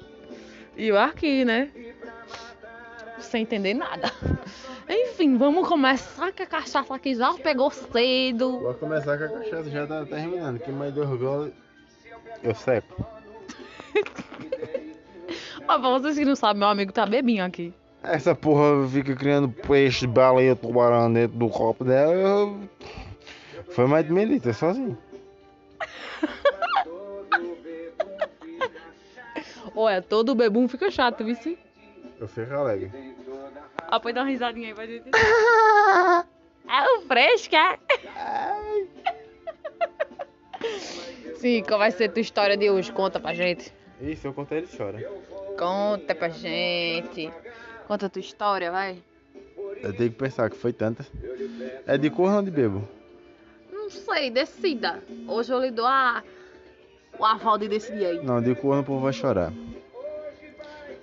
e 0.77 0.87
eu 0.87 0.97
aqui, 0.97 1.43
né? 1.43 1.69
Sem 3.19 3.41
entender 3.41 3.73
nada. 3.73 4.11
Enfim, 4.87 5.37
vamos 5.37 5.67
começar 5.67 6.31
que 6.31 6.43
a 6.43 6.45
cachaça 6.45 6.93
aqui 6.93 7.15
já 7.15 7.33
pegou 7.33 7.71
cedo. 7.71 8.59
Vou 8.59 8.75
começar 8.75 9.17
com 9.17 9.23
a 9.23 9.29
cachaça, 9.29 9.69
já 9.71 9.87
tá 9.87 10.05
terminando. 10.05 10.59
Que 10.59 10.71
mais 10.71 10.93
dois 10.93 11.09
gols 11.19 11.51
eu 12.43 12.53
seco. 12.53 13.05
Ó, 15.67 15.79
pra 15.79 15.89
vocês 15.89 16.17
que 16.17 16.25
não 16.25 16.35
sabem, 16.35 16.59
meu 16.59 16.67
amigo 16.67 16.91
tá 16.91 17.05
bebinho 17.05 17.43
aqui. 17.43 17.73
Essa 18.03 18.35
porra 18.35 18.87
fica 18.87 19.15
criando 19.15 19.49
peixe, 19.49 20.05
baleia, 20.05 20.55
tubarão 20.55 21.11
dentro 21.11 21.37
do 21.37 21.49
copo 21.49 21.83
dela. 21.83 22.13
Eu... 22.13 22.59
Foi 23.69 23.87
mais 23.87 24.05
de 24.05 24.13
meio 24.13 24.27
litro, 24.27 24.53
sozinho. 24.53 24.97
Olha, 29.75 30.01
todo 30.01 30.35
bebum 30.35 30.67
fica 30.67 30.91
chato, 30.91 31.23
viu? 31.23 31.57
Eu 32.19 32.27
fico 32.27 32.53
alegre. 32.53 32.91
Ah, 33.87 33.99
pode 33.99 34.15
dar 34.15 34.21
uma 34.21 34.29
risadinha 34.29 34.67
aí 34.69 34.73
pra 34.73 34.85
gente. 34.85 35.09
É 36.67 36.97
o 36.97 37.01
fresca. 37.01 37.79
Sim, 41.35 41.63
qual 41.63 41.79
vai 41.79 41.91
ser 41.91 42.05
a 42.05 42.09
tua 42.09 42.21
história 42.21 42.55
de 42.55 42.69
hoje? 42.69 42.91
Conta 42.91 43.19
pra 43.19 43.33
gente. 43.33 43.73
Isso, 43.99 44.27
eu 44.27 44.33
contei 44.33 44.59
ele 44.59 44.67
chora. 44.75 44.99
Conta 45.57 46.15
pra 46.15 46.29
gente. 46.29 47.31
Conta 47.87 48.05
a 48.05 48.09
tua 48.09 48.21
história, 48.21 48.71
vai. 48.71 48.97
Eu 49.81 49.93
tenho 49.95 50.11
que 50.11 50.17
pensar 50.17 50.49
que 50.49 50.55
foi 50.55 50.71
tanta. 50.71 51.05
É 51.85 51.97
de 51.97 52.09
corno 52.09 52.37
ou 52.37 52.43
de 52.43 52.51
bebo? 52.51 52.87
Não 53.71 53.89
sei, 53.89 54.29
decida. 54.29 55.03
Hoje 55.27 55.51
eu 55.51 55.59
lhe 55.59 55.71
dou 55.71 55.85
a... 55.85 56.23
o 57.17 57.25
aval 57.25 57.57
de 57.57 57.67
decidir 57.67 58.05
aí. 58.05 58.23
Não, 58.23 58.41
de 58.41 58.55
corno 58.55 58.81
o 58.81 58.85
povo 58.85 59.01
vai 59.01 59.13
chorar. 59.13 59.51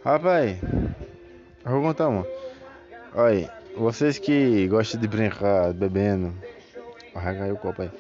Rapaz, 0.05 0.59
eu 1.65 1.73
vou 1.73 1.83
contar 1.83 2.09
uma. 2.09 2.27
Olha 3.15 3.61
vocês 3.77 4.19
que 4.19 4.67
gostam 4.69 5.01
de 5.01 5.09
brincar 5.09 5.73
bebendo. 5.73 6.35
Vai 7.15 7.53
o 7.53 7.57
copo 7.57 7.83
aí. 7.83 7.91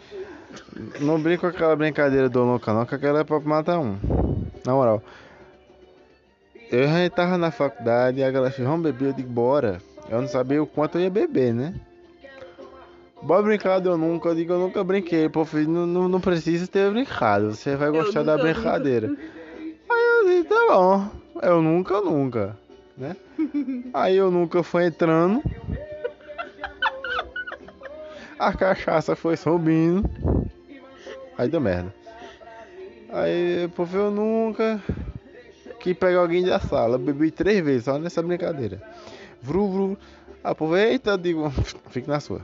Não 1.01 1.20
brinca 1.20 1.42
com 1.42 1.46
aquela 1.57 1.77
brincadeira 1.77 2.29
do 2.29 2.42
louca 2.44 2.73
não, 2.73 2.85
que 2.85 2.94
aquela 2.94 3.20
é 3.20 3.25
pra 3.25 3.40
matar 3.40 3.79
um. 3.79 3.99
Na 4.64 4.73
moral. 4.73 5.03
Eu 6.70 6.87
já 6.87 7.11
tava 7.11 7.37
na 7.37 7.51
faculdade 7.51 8.20
e 8.20 8.25
a 8.25 8.31
galera 8.31 8.53
falou, 8.53 8.73
vamos 8.73 8.85
beber, 8.85 9.09
eu 9.09 9.12
digo, 9.12 9.29
bora. 9.29 9.81
Eu 10.09 10.20
não 10.20 10.29
sabia 10.29 10.62
o 10.62 10.66
quanto 10.66 10.99
eu 10.99 11.03
ia 11.03 11.11
beber, 11.11 11.53
né? 11.53 11.75
Bora 13.31 13.45
brincar, 13.45 13.87
eu 13.87 13.97
nunca, 13.97 14.35
digo, 14.35 14.55
eu 14.55 14.59
nunca 14.59 14.83
brinquei. 14.83 15.29
Pô, 15.29 15.45
filho, 15.45 15.71
não, 15.71 15.87
não, 15.87 16.09
não 16.09 16.21
precisa 16.21 16.66
ter 16.66 16.90
brincado, 16.90 17.55
você 17.55 17.77
vai 17.77 17.88
gostar 17.88 18.25
da 18.25 18.37
brincadeira. 18.37 19.07
Aí 19.88 20.05
eu 20.05 20.27
disse, 20.27 20.49
tá 20.49 20.66
bom. 20.69 21.09
Eu 21.40 21.62
nunca, 21.62 22.01
nunca, 22.01 22.59
né? 22.99 23.14
Aí 23.95 24.16
eu 24.16 24.33
nunca 24.33 24.64
fui 24.64 24.85
entrando. 24.85 25.40
A 28.37 28.53
cachaça 28.53 29.14
foi 29.14 29.37
subindo. 29.37 30.11
Aí 31.38 31.49
deu 31.49 31.61
merda. 31.61 31.95
Aí, 33.12 33.71
pô, 33.77 33.87
eu 33.95 34.11
nunca 34.11 34.83
que 35.79 35.95
pegar 35.95 36.19
alguém 36.19 36.45
da 36.45 36.59
sala. 36.59 36.99
Bebi 36.99 37.31
três 37.31 37.64
vezes 37.64 37.85
só 37.85 37.97
nessa 37.97 38.25
brincadeira. 38.25 38.83
Vru, 39.40 39.69
vru. 39.69 39.99
Ah, 40.43 40.53
pô, 40.53 40.77
eita, 40.77 41.11
eu 41.11 41.16
digo, 41.19 41.49
fique 41.90 42.09
na 42.09 42.19
sua. 42.19 42.40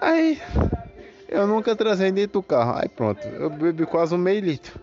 Aí, 0.00 0.40
eu 1.28 1.46
nunca 1.46 1.74
trazei 1.74 2.10
dentro 2.12 2.40
do 2.40 2.42
carro. 2.42 2.78
Aí 2.80 2.88
pronto, 2.88 3.26
eu 3.26 3.50
bebi 3.50 3.84
quase 3.86 4.14
um 4.14 4.18
meio 4.18 4.40
litro. 4.40 4.78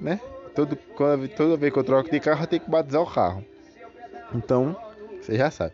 Né? 0.00 0.20
Todo, 0.54 0.76
quando- 0.96 1.28
toda 1.28 1.56
vez 1.56 1.72
que 1.72 1.78
eu 1.78 1.84
troco 1.84 2.10
de 2.10 2.20
carro, 2.20 2.42
eu 2.42 2.46
tenho 2.46 2.62
que 2.62 2.70
batizar 2.70 3.02
o 3.02 3.06
carro. 3.10 3.44
Então, 4.34 4.76
você 5.20 5.36
já 5.36 5.50
sabe. 5.50 5.72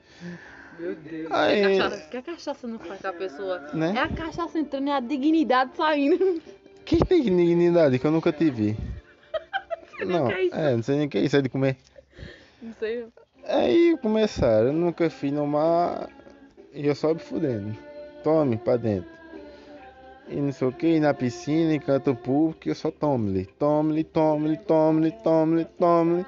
Meu 0.78 0.94
Deus. 0.94 1.28
Aí- 1.32 1.60
Que, 1.60 1.66
a 1.66 1.76
cachaça, 1.88 2.08
que 2.10 2.16
a 2.18 2.22
cachaça 2.22 2.66
não 2.66 2.78
faz 2.78 3.00
com 3.00 3.08
a 3.08 3.12
pessoa. 3.12 3.58
Né? 3.72 3.94
É 3.96 4.00
a 4.00 4.08
cachaça 4.08 4.58
entrando 4.58 4.88
e 4.88 4.90
a 4.90 5.00
dignidade 5.00 5.76
saindo. 5.76 6.42
Quem 6.84 6.98
tem 7.00 7.22
dignidade 7.22 7.98
que 7.98 8.06
eu 8.06 8.10
nunca 8.10 8.30
tive? 8.32 8.76
Não, 10.04 10.26
que 10.28 10.34
é 10.34 10.48
é, 10.52 10.76
não 10.76 10.82
sei 10.82 10.96
nem 10.96 11.06
o 11.06 11.08
que 11.10 11.16
é 11.18 11.22
isso, 11.22 11.36
é 11.36 11.42
de 11.42 11.48
comer. 11.48 11.76
Não 12.62 12.72
sei. 12.74 13.06
Aí 13.44 13.96
começaram, 14.02 14.66
eu 14.68 14.72
nunca 14.74 15.08
fui 15.08 15.30
no 15.30 15.46
mar 15.46 16.08
e 16.74 16.86
eu 16.86 16.94
só 16.94 17.14
me 17.14 17.20
fudendo. 17.20 17.74
Tome 18.26 18.56
pra 18.56 18.76
dentro. 18.76 19.08
E 20.26 20.34
não 20.34 20.50
sei 20.50 20.66
o 20.66 20.72
que, 20.72 20.98
na 20.98 21.14
piscina, 21.14 21.72
em 21.72 21.78
canto 21.78 22.12
público, 22.12 22.68
eu 22.68 22.74
só 22.74 22.90
tome-lhe, 22.90 23.46
tome-lhe, 23.46 24.02
tome-lhe, 24.02 24.56
tome-lhe, 24.56 25.12
tome-lhe, 25.12 25.64
tome-lhe. 25.78 26.26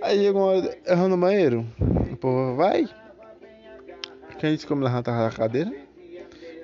Aí 0.00 0.20
chegou 0.20 0.42
uma 0.42 0.50
hora, 0.52 0.96
vou 0.96 1.08
no 1.08 1.16
banheiro. 1.16 1.66
O 2.12 2.16
povo, 2.16 2.54
vai. 2.54 2.88
Quem 4.38 4.54
disse 4.54 4.68
como 4.68 4.84
levantava 4.84 5.28
da 5.28 5.36
cadeira? 5.36 5.74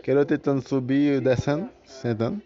Que 0.01 0.13
era 0.13 0.21
eu 0.21 0.27
tentando 0.27 0.63
subir, 0.63 1.21
descendo, 1.21 1.69
sentando. 1.85 2.41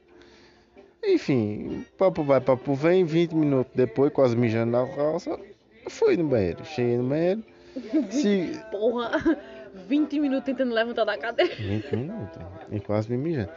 Enfim, 1.04 1.84
papo 1.98 2.24
vai, 2.24 2.40
papo 2.40 2.74
vem, 2.74 3.04
20 3.04 3.34
minutos 3.34 3.74
depois, 3.74 4.10
quase 4.10 4.34
mijando 4.34 4.72
na 4.72 4.86
calça, 4.86 5.38
fui 5.90 6.16
no 6.16 6.24
banheiro. 6.24 6.64
Cheguei 6.64 6.96
no 6.96 7.10
banheiro. 7.10 7.44
Se... 8.08 8.58
Porra, 8.70 9.20
20 9.88 10.18
minutos 10.18 10.44
tentando 10.44 10.74
levantar 10.74 11.04
da 11.04 11.18
cadeira. 11.18 11.54
20 11.54 11.96
minutos, 11.96 12.38
e 12.70 12.80
quase 12.80 13.10
me 13.10 13.16
mijando. 13.16 13.50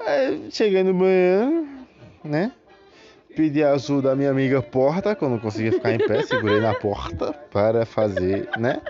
Aí 0.00 0.48
cheguei 0.50 0.82
no 0.82 0.92
banheiro, 0.94 1.68
né? 2.22 2.52
Pedi 3.34 3.64
ajuda 3.64 4.12
à 4.12 4.16
minha 4.16 4.30
amiga 4.30 4.62
Porta, 4.62 5.16
eu 5.20 5.28
não 5.28 5.38
conseguia 5.38 5.72
ficar 5.72 5.92
em 5.92 5.98
pé, 5.98 6.22
segurei 6.22 6.60
na 6.60 6.74
porta 6.74 7.32
para 7.50 7.84
fazer, 7.84 8.48
né? 8.56 8.80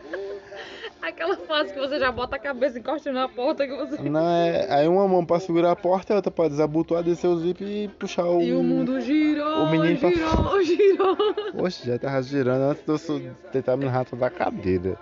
Aquela 1.00 1.36
fase 1.36 1.72
que 1.72 1.78
você 1.78 1.98
já 1.98 2.10
bota 2.10 2.36
a 2.36 2.38
cabeça 2.38 2.78
encostando 2.78 3.18
na 3.18 3.28
porta 3.28 3.66
que 3.66 3.76
você. 3.76 4.02
Não, 4.02 4.26
é... 4.26 4.66
Aí 4.70 4.88
uma 4.88 5.06
mão 5.06 5.24
para 5.24 5.38
segurar 5.38 5.70
a 5.70 5.76
porta, 5.76 6.14
a 6.14 6.16
outra 6.16 6.30
para 6.30 6.48
desabotoar, 6.48 7.02
descer 7.02 7.26
o 7.26 7.38
zip 7.38 7.62
e 7.62 7.88
puxar 7.88 8.24
o. 8.24 8.40
E 8.40 8.54
o 8.54 8.62
mundo 8.62 8.98
girou, 9.02 9.64
o 9.64 9.70
menino 9.70 9.98
pra 9.98 10.10
girou, 10.10 10.62
girou. 10.62 11.16
Poxa, 11.56 11.84
já 11.84 11.98
tava 11.98 12.22
girando 12.22 12.70
antes 12.70 12.84
de 12.84 13.12
eu 13.12 13.34
tentar 13.52 13.76
me 13.76 13.86
rato 13.86 14.16
da 14.16 14.30
cadeira. 14.30 14.98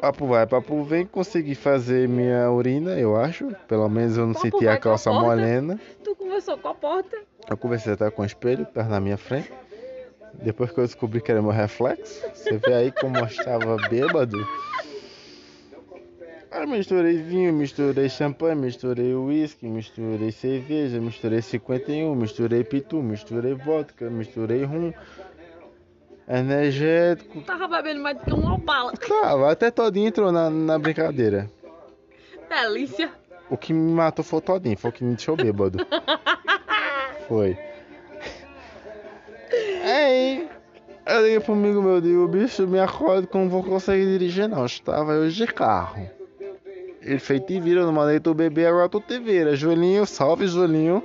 Papo 0.00 0.26
vai, 0.26 0.46
papo 0.46 0.82
vem, 0.84 1.04
consegui 1.04 1.54
fazer 1.54 2.08
minha 2.08 2.50
urina, 2.50 2.92
eu 2.98 3.16
acho. 3.16 3.48
Pelo 3.66 3.88
menos 3.88 4.16
eu 4.16 4.26
não 4.26 4.32
Papo 4.32 4.48
senti 4.48 4.68
a 4.68 4.74
a 4.74 4.76
calça 4.78 5.10
porta. 5.10 5.26
molhena. 5.26 5.80
Tu 6.04 6.14
conversou 6.14 6.56
com 6.56 6.68
a 6.68 6.74
porta. 6.74 7.16
Eu 7.50 7.56
conversei 7.56 7.92
até 7.94 8.10
com 8.10 8.22
o 8.22 8.24
espelho, 8.24 8.64
tava 8.66 8.88
na 8.88 9.00
minha 9.00 9.16
frente. 9.16 9.50
Depois 10.34 10.70
que 10.70 10.78
eu 10.78 10.84
descobri 10.84 11.20
que 11.20 11.32
era 11.32 11.42
meu 11.42 11.50
reflexo, 11.50 12.22
você 12.32 12.58
vê 12.58 12.74
aí 12.74 12.92
como 12.92 13.16
eu 13.18 13.24
estava 13.24 13.76
bêbado. 13.88 14.38
Aí 16.50 16.66
misturei 16.66 17.16
vinho, 17.16 17.52
misturei 17.52 18.08
champanhe, 18.08 18.54
misturei 18.56 19.14
uísque, 19.14 19.66
misturei 19.66 20.30
cerveja, 20.32 21.00
misturei 21.00 21.42
51, 21.42 22.14
misturei 22.14 22.62
pitu, 22.64 23.02
misturei 23.02 23.54
vodka, 23.54 24.08
misturei 24.08 24.64
rum, 24.64 24.92
energético. 26.28 27.40
Tava 27.42 27.66
bebendo 27.68 28.00
mais 28.00 28.18
do 28.18 28.24
que 28.24 28.32
uma 28.32 28.58
bala. 28.58 28.92
Tava, 28.98 29.50
até 29.50 29.70
todinho 29.70 30.08
entrou 30.08 30.30
na, 30.30 30.50
na 30.50 30.78
brincadeira. 30.78 31.50
Delícia. 32.48 33.10
O 33.50 33.56
que 33.56 33.72
me 33.72 33.92
matou 33.92 34.24
foi 34.24 34.38
o 34.38 34.42
todinho, 34.42 34.76
foi 34.76 34.90
o 34.90 34.92
que 34.92 35.04
me 35.04 35.14
deixou 35.14 35.36
bêbado. 35.36 35.78
Foi. 37.26 37.58
Aí, 39.84 40.48
eu 41.06 41.22
liguei 41.22 41.40
pro 41.40 41.52
amigo 41.52 41.82
meu, 41.82 42.00
digo, 42.00 42.26
bicho, 42.26 42.66
me 42.66 42.78
acorda 42.78 43.26
que 43.26 43.36
eu 43.36 43.40
não 43.42 43.50
vou 43.50 43.62
conseguir 43.62 44.06
dirigir 44.06 44.48
não, 44.48 44.64
estava 44.64 45.12
eu 45.12 45.28
de 45.28 45.46
carro. 45.46 46.08
Ele 47.02 47.18
fez 47.18 47.42
te 47.44 47.60
vira, 47.60 47.80
eu 47.80 47.86
não 47.86 47.92
mandei 47.92 48.18
tu 48.18 48.34
beber, 48.34 48.66
agora 48.66 48.88
tu 48.88 49.00
te 49.00 49.18
vira. 49.18 49.54
Julinho, 49.56 50.04
salve 50.04 50.46
Julinho. 50.46 51.02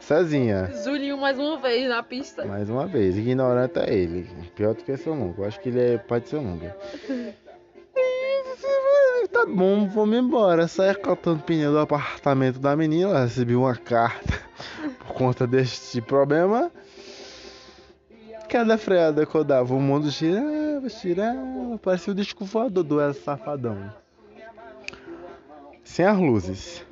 Cezinha. 0.00 0.70
Julinho 0.82 1.16
mais 1.18 1.38
uma 1.38 1.58
vez 1.60 1.88
na 1.88 2.02
pista. 2.02 2.44
Mais 2.44 2.68
uma 2.68 2.86
vez, 2.86 3.16
ignorante 3.16 3.78
é 3.78 3.94
ele. 3.94 4.28
Pior 4.56 4.74
do 4.74 4.82
que 4.82 4.96
seu 4.96 5.14
nunca. 5.14 5.42
Eu 5.42 5.46
acho 5.46 5.60
que 5.60 5.68
ele 5.68 5.80
é 5.80 5.98
pai 5.98 6.20
de 6.20 6.28
seu 6.28 6.42
nunca. 6.42 6.76
Tá 9.32 9.46
bom, 9.46 9.86
vamos 9.88 10.18
embora. 10.18 10.66
Saí 10.66 10.94
catando 10.94 11.42
pneu 11.42 11.70
do 11.72 11.78
apartamento 11.78 12.58
da 12.58 12.74
menina. 12.74 13.10
Ela 13.10 13.24
recebeu 13.24 13.60
uma 13.60 13.76
carta 13.76 14.38
por 14.98 15.14
conta 15.14 15.46
deste 15.46 16.00
problema. 16.00 16.70
Cada 18.48 18.76
freada 18.76 19.24
que 19.24 19.34
eu 19.34 19.44
dava, 19.44 19.72
o 19.74 19.80
mundo 19.80 20.10
girava, 20.10 20.88
girava. 20.88 21.78
Parecia 21.80 22.12
o 22.12 22.16
disco 22.16 22.44
voador 22.44 22.82
do 22.82 23.00
El 23.00 23.14
Safadão. 23.14 23.94
Sem 25.84 26.04
as 26.04 26.18
luzes. 26.18 26.84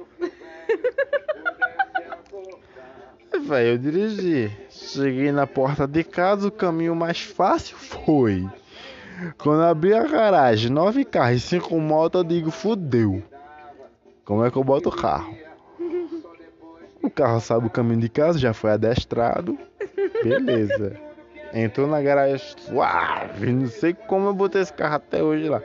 Velho, 3.49 3.69
eu 3.69 3.79
dirigi. 3.79 4.55
Cheguei 4.69 5.33
na 5.33 5.47
porta 5.47 5.87
de 5.87 6.05
casa, 6.05 6.49
o 6.49 6.53
caminho 6.53 6.95
mais 6.95 7.23
fácil 7.23 7.79
foi. 7.79 8.47
Quando 9.39 9.63
abri 9.63 9.95
a 9.95 10.03
garagem, 10.07 10.71
nove 10.71 11.03
carros 11.03 11.39
e 11.39 11.41
cinco 11.41 11.81
motos, 11.81 12.21
eu 12.21 12.29
digo, 12.29 12.51
fudeu. 12.51 13.23
Como 14.23 14.45
é 14.45 14.51
que 14.51 14.59
eu 14.59 14.63
boto 14.63 14.91
o 14.91 14.95
carro? 14.95 15.35
O 17.03 17.09
carro 17.09 17.41
sabe 17.41 17.67
o 17.67 17.71
caminho 17.71 18.01
de 18.01 18.11
casa, 18.11 18.39
já 18.39 18.53
foi 18.53 18.71
adestrado. 18.71 19.59
Beleza. 20.23 21.01
Entrou 21.55 21.87
na 21.87 22.03
garagem, 22.03 22.47
suave. 22.59 23.51
Não 23.51 23.67
sei 23.67 23.95
como 23.95 24.27
eu 24.29 24.35
botei 24.35 24.61
esse 24.61 24.75
carro 24.75 24.97
até 24.97 25.23
hoje 25.23 25.49
lá. 25.49 25.63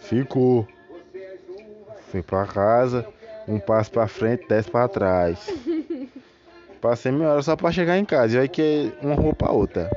Ficou. 0.00 0.66
Fui 2.10 2.20
pra 2.20 2.44
casa, 2.46 3.06
um 3.46 3.60
passo 3.60 3.92
pra 3.92 4.08
frente, 4.08 4.48
dez 4.48 4.68
pra 4.68 4.88
trás. 4.88 5.48
Passei 6.84 7.10
meia 7.10 7.30
hora 7.30 7.40
só 7.40 7.56
pra 7.56 7.72
chegar 7.72 7.96
em 7.96 8.04
casa. 8.04 8.36
E 8.36 8.40
aí 8.40 8.46
que 8.46 8.92
uma 9.00 9.14
rua 9.14 9.32
pra 9.34 9.50
outra. 9.50 9.90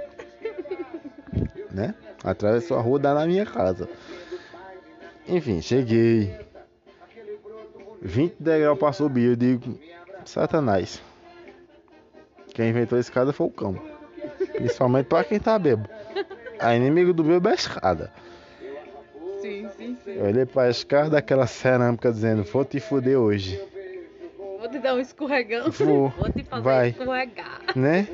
Né? 1.70 1.94
Atravessou 2.24 2.78
a 2.78 2.82
rua 2.82 2.98
dá 2.98 3.14
na 3.14 3.28
minha 3.28 3.46
casa. 3.46 3.90
Enfim, 5.28 5.62
cheguei. 5.62 6.34
20 8.02 8.36
degraus 8.40 8.80
pra 8.80 8.94
subir. 8.94 9.32
Eu 9.32 9.36
digo, 9.36 9.78
Satanás. 10.24 11.02
Quem 12.54 12.70
inventou 12.70 12.98
a 12.98 13.02
escada 13.02 13.34
foi 13.34 13.48
o 13.48 13.52
cão. 13.52 13.76
Principalmente 14.54 15.08
pra 15.08 15.26
quem 15.26 15.42
tá 15.42 15.60
bebo. 15.60 15.90
A 16.58 16.74
inimigo 16.74 17.12
do 17.12 17.22
bebo 17.22 17.50
é 17.50 17.52
a 17.52 17.56
escada. 17.56 18.14
Sim, 19.42 19.68
sim, 19.78 19.98
sim. 20.06 20.12
Eu 20.12 20.28
olhei 20.28 20.46
pra 20.46 20.70
escada 20.70 21.10
daquela 21.10 21.48
cerâmica 21.48 22.10
dizendo, 22.14 22.46
vou 22.46 22.64
te 22.64 22.80
fuder 22.80 23.20
hoje. 23.20 23.62
Vou 24.60 24.70
te 24.70 24.80
dar 24.80 24.96
um 24.96 25.00
escorregão. 25.00 25.70
Vou. 25.72 26.10
Vou 26.18 26.32
te 26.32 26.44
fazer 26.44 26.64
Vai. 26.64 26.90
escorregar. 26.90 27.62
né? 27.76 28.08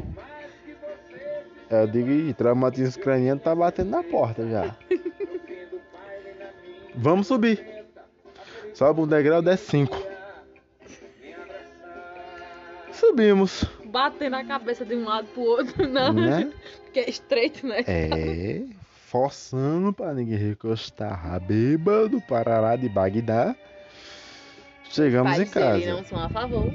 Eu 1.70 1.88
digo, 1.88 2.34
traumatismo 2.36 3.02
craniano 3.02 3.42
tá 3.42 3.56
batendo 3.56 3.90
na 3.90 4.04
porta 4.04 4.48
já. 4.48 4.76
Vamos 6.96 7.28
subir. 7.28 7.84
Sobe 8.74 9.02
um 9.02 9.08
degrau, 9.08 9.42
desce 9.42 9.72
cinco. 9.72 9.98
Subimos. 12.92 13.66
Bater 13.86 14.30
na 14.30 14.46
cabeça 14.46 14.86
de 14.86 14.96
um 14.96 15.06
lado 15.06 15.28
pro 15.28 15.42
outro, 15.42 15.86
não. 15.90 16.14
Né? 16.14 16.52
Porque 16.84 17.00
é 17.00 17.10
estreito, 17.10 17.66
né? 17.66 17.84
É, 17.88 18.62
forçando 19.08 19.92
pra 19.92 20.14
ninguém 20.14 20.38
recostar. 20.38 21.40
Bêbado, 21.42 22.22
Parará 22.22 22.76
de 22.76 22.88
Bagdá. 22.88 23.56
Chegamos 24.94 25.34
em 25.34 25.46
Pais 25.48 25.52
casa. 25.52 25.92
não 25.92 26.04
são 26.06 26.20
a 26.24 26.30
favor. 26.30 26.72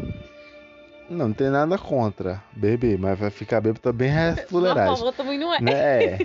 Não, 1.09 1.29
não 1.29 1.33
tem 1.33 1.49
nada 1.51 1.79
contra 1.79 2.43
beber, 2.53 2.99
mas 2.99 3.19
vai 3.19 3.31
ficar 3.31 3.61
bêbado 3.61 3.81
também 3.81 4.11
é 4.11 4.31
A 4.43 4.47
fuleiragem. 4.49 4.97
favor 4.97 5.13
também 5.15 5.39
não 5.39 5.55
é. 5.55 5.61
né? 5.61 5.73
É. 5.73 6.19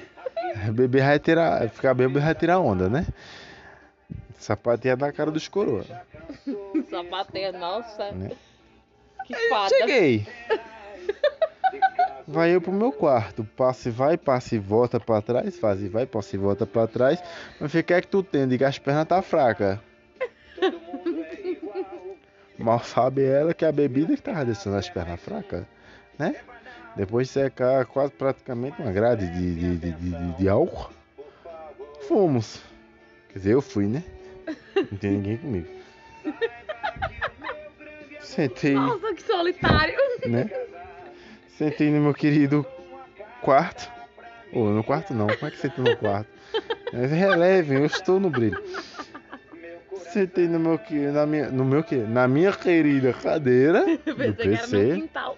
Beber 0.72 1.04
vai 1.04 1.20
tirar. 1.20 1.70
Ficar 1.70 1.94
bêbado 1.94 2.20
vai 2.20 2.34
tirar 2.36 2.60
onda, 2.60 2.90
né? 2.90 3.06
Sapatear 4.38 4.98
na 4.98 5.12
cara 5.12 5.32
dos 5.32 5.48
coroa. 5.48 5.86
Sapateia, 6.90 7.52
nossa. 7.54 8.12
Né? 8.12 8.32
Que 9.26 9.36
fada. 9.50 9.70
Cheguei. 9.70 10.28
Vai 12.28 12.56
eu 12.56 12.60
pro 12.62 12.72
meu 12.74 12.92
quarto. 12.92 13.44
Passe 13.56 13.90
vai, 13.90 14.18
passe 14.18 14.56
e 14.56 14.60
volta 14.60 15.00
pra 15.00 15.22
trás. 15.22 15.58
Faz 15.60 15.82
e 15.82 15.88
vai, 15.88 16.06
passe 16.06 16.36
e 16.36 16.40
volta 16.40 16.66
pra 16.66 16.88
trás. 16.88 17.22
Mas 17.60 17.72
fica 17.72 17.96
é 17.96 18.02
que 18.02 18.08
tu 18.08 18.24
tem? 18.24 18.48
Diga 18.48 18.68
as 18.68 18.80
pernas 18.80 19.06
tá 19.08 19.22
fraca. 19.22 19.80
Mal 22.58 22.80
sabe 22.84 23.24
ela 23.24 23.54
que 23.54 23.66
a 23.66 23.72
bebida 23.72 24.16
que 24.16 24.22
tava 24.22 24.46
deixando 24.46 24.76
as 24.78 24.90
pernas 24.90 25.20
fracas, 25.20 25.64
né? 26.18 26.36
Depois 26.96 27.28
de 27.28 27.34
secar 27.34 27.86
quase 27.88 28.12
praticamente 28.14 28.80
uma 28.82 28.92
grade 28.92 29.28
de, 29.32 29.56
de, 29.56 29.78
de, 29.78 29.92
de, 29.94 30.34
de- 30.38 30.50
álcool, 30.50 30.92
fomos. 32.08 32.62
Quer 33.30 33.40
dizer, 33.40 33.54
eu 33.54 33.62
fui, 33.62 33.88
né? 33.88 34.04
Não 34.92 34.98
tem 35.00 35.12
ninguém 35.12 35.38
comigo. 35.38 35.68
Sentei, 38.22 38.74
Nossa, 38.76 39.14
que 39.14 39.24
solitário. 39.24 39.96
né? 40.28 40.50
Sentei 41.58 41.90
no 41.92 42.02
meu 42.02 42.14
querido 42.14 42.66
quarto. 43.42 43.92
Ou 44.52 44.70
no 44.70 44.84
quarto 44.84 45.14
não, 45.14 45.28
como 45.28 45.48
é 45.48 45.52
que 45.52 45.58
senta 45.58 45.82
no 45.82 45.96
quarto? 45.98 46.30
Mas 46.92 47.10
relevem, 47.12 47.80
eu 47.80 47.86
estou 47.86 48.20
no 48.20 48.30
brilho. 48.30 48.62
Sentei 50.14 50.48
no 50.48 50.60
meu 50.60 50.78
que 50.78 50.94
na 50.96 51.26
minha 51.26 51.50
no 51.50 51.66
meu 51.66 51.84
que 51.84 51.96
na 51.96 52.28
minha 52.28 52.52
querida 52.52 53.12
cadeira 53.14 53.84
do 53.98 53.98
que 53.98 54.12
era 54.12 54.24
meu 54.28 54.34
PC. 54.36 54.96
quintal. 54.96 55.36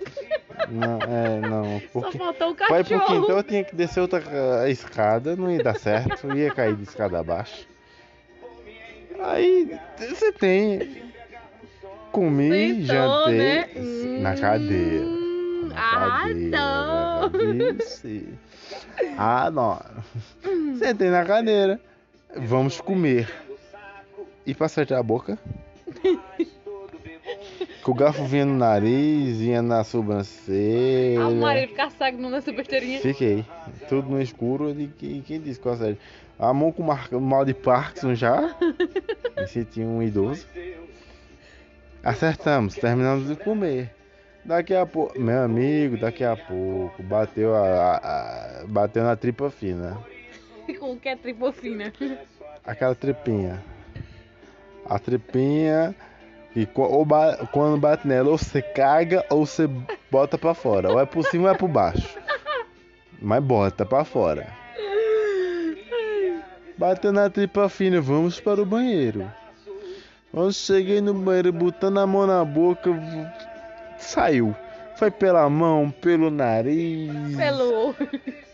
Não, 0.70 1.00
é, 1.02 1.40
não, 1.40 1.80
Só 1.94 2.02
porque 2.02 2.18
faltou 2.18 2.52
o 2.52 2.56
vai 2.56 2.84
pro 2.84 3.00
cachorro. 3.00 3.22
quintal 3.22 3.38
eu 3.38 3.44
tinha 3.44 3.64
que 3.64 3.76
descer 3.76 4.02
outra 4.02 4.22
ah, 4.62 4.70
escada, 4.70 5.36
não 5.36 5.50
ia 5.50 5.64
dar 5.64 5.78
certo, 5.80 6.34
ia 6.36 6.54
cair 6.54 6.76
de 6.76 6.84
escada 6.84 7.20
abaixo. 7.20 7.68
Aí 9.20 9.78
você 9.98 10.32
tem 10.34 11.04
comi, 12.12 12.86
Sentou, 12.86 12.86
jantei 12.86 13.38
né? 13.38 14.20
na 14.22 14.36
cadeira. 14.36 15.06
Hum, 15.06 15.70
Na 15.70 16.10
cadeira, 16.20 17.76
disse. 17.78 18.28
Ah, 19.18 19.52
não. 19.52 19.80
Sentei 20.80 21.10
na 21.10 21.24
cadeira. 21.24 21.80
Vamos 22.36 22.82
comer. 22.82 23.32
E 24.46 24.54
pra 24.54 24.66
acertar 24.68 25.00
a 25.00 25.04
boca? 25.04 25.38
Com 27.82 27.92
o 27.92 27.96
garfo 27.96 28.24
vinha 28.26 28.46
no 28.46 28.56
nariz, 28.56 29.38
vinha 29.38 29.62
na 29.62 29.84
sobrancelha. 29.84 31.22
Ah, 31.22 31.28
o 31.28 31.36
marido 31.36 31.70
ficar 31.70 31.92
cego 31.92 32.30
nessa 32.30 32.52
besteirinha. 32.52 33.00
Fiquei. 33.00 33.46
Tudo 33.88 34.10
no 34.10 34.22
escuro. 34.22 34.70
E 34.72 34.88
quem, 34.88 35.22
quem 35.22 35.40
disse 35.40 35.60
que 35.60 35.68
eu 35.68 35.72
acertei? 35.74 35.98
A 36.38 36.54
mão 36.54 36.72
com 36.72 36.84
mar- 36.84 37.10
mal 37.12 37.46
de 37.46 37.54
Parkinson 37.54 38.14
já. 38.16 38.56
Me 39.38 39.48
senti 39.48 39.82
um 39.82 40.02
idoso. 40.02 40.46
Acertamos, 42.04 42.76
terminamos 42.76 43.28
de 43.28 43.36
comer. 43.36 43.92
Daqui 44.44 44.76
a 44.76 44.86
pouco, 44.86 45.20
meu 45.20 45.42
amigo, 45.42 45.98
daqui 45.98 46.24
a 46.24 46.36
pouco, 46.36 47.02
bateu 47.02 47.56
a, 47.56 47.60
a- 47.68 48.62
a- 48.62 48.66
bateu 48.68 49.04
na 49.04 49.16
tripa 49.16 49.50
fina. 49.50 49.98
Com 50.80 50.94
o 50.94 51.00
que 51.00 51.10
é 51.10 51.16
tripofina. 51.16 51.92
Aquela 52.64 52.94
tripinha. 52.96 53.64
A 54.88 55.00
tripinha 55.00 55.96
co- 56.74 56.84
ou 56.84 57.06
quando 57.52 57.78
bate 57.80 58.08
nela, 58.08 58.30
ou 58.30 58.38
você 58.38 58.62
caga 58.62 59.26
ou 59.30 59.46
você 59.46 59.70
bota 60.12 60.38
pra 60.38 60.54
fora. 60.54 60.92
Ou 60.92 61.00
é 61.00 61.06
por 61.06 61.24
cima 61.26 61.50
ou 61.50 61.54
é 61.54 61.58
por 61.58 61.68
baixo. 61.68 62.18
Mas 63.22 63.44
bota 63.44 63.86
pra 63.86 64.04
fora. 64.06 64.48
Bateu 66.78 67.12
na 67.12 67.30
tripa 67.30 67.70
fina, 67.70 68.02
vamos 68.02 68.40
para 68.40 68.62
o 68.62 68.66
banheiro. 68.66 69.30
Quando 70.32 70.52
cheguei 70.54 71.00
no 71.00 71.14
banheiro, 71.14 71.54
botando 71.54 71.98
a 72.00 72.06
mão 72.06 72.28
na 72.28 72.44
boca, 72.44 72.90
saiu. 73.98 74.54
Foi 74.98 75.10
pela 75.10 75.50
mão, 75.50 75.90
pelo 76.02 76.30
nariz. 76.30 77.36
Pelo. 77.38 77.96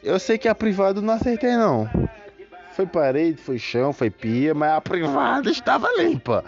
Eu 0.04 0.20
sei 0.20 0.38
que 0.38 0.48
a 0.48 0.54
privada 0.56 1.02
não 1.02 1.13
acertei 1.15 1.56
não. 1.56 1.89
Foi 2.73 2.86
parede, 2.86 3.41
foi 3.41 3.60
chão, 3.60 3.91
foi 3.91 4.10
pia, 4.10 4.53
mas 4.53 4.71
a 4.71 4.81
privada 4.81 5.49
estava 5.49 5.88
limpa. 5.97 6.43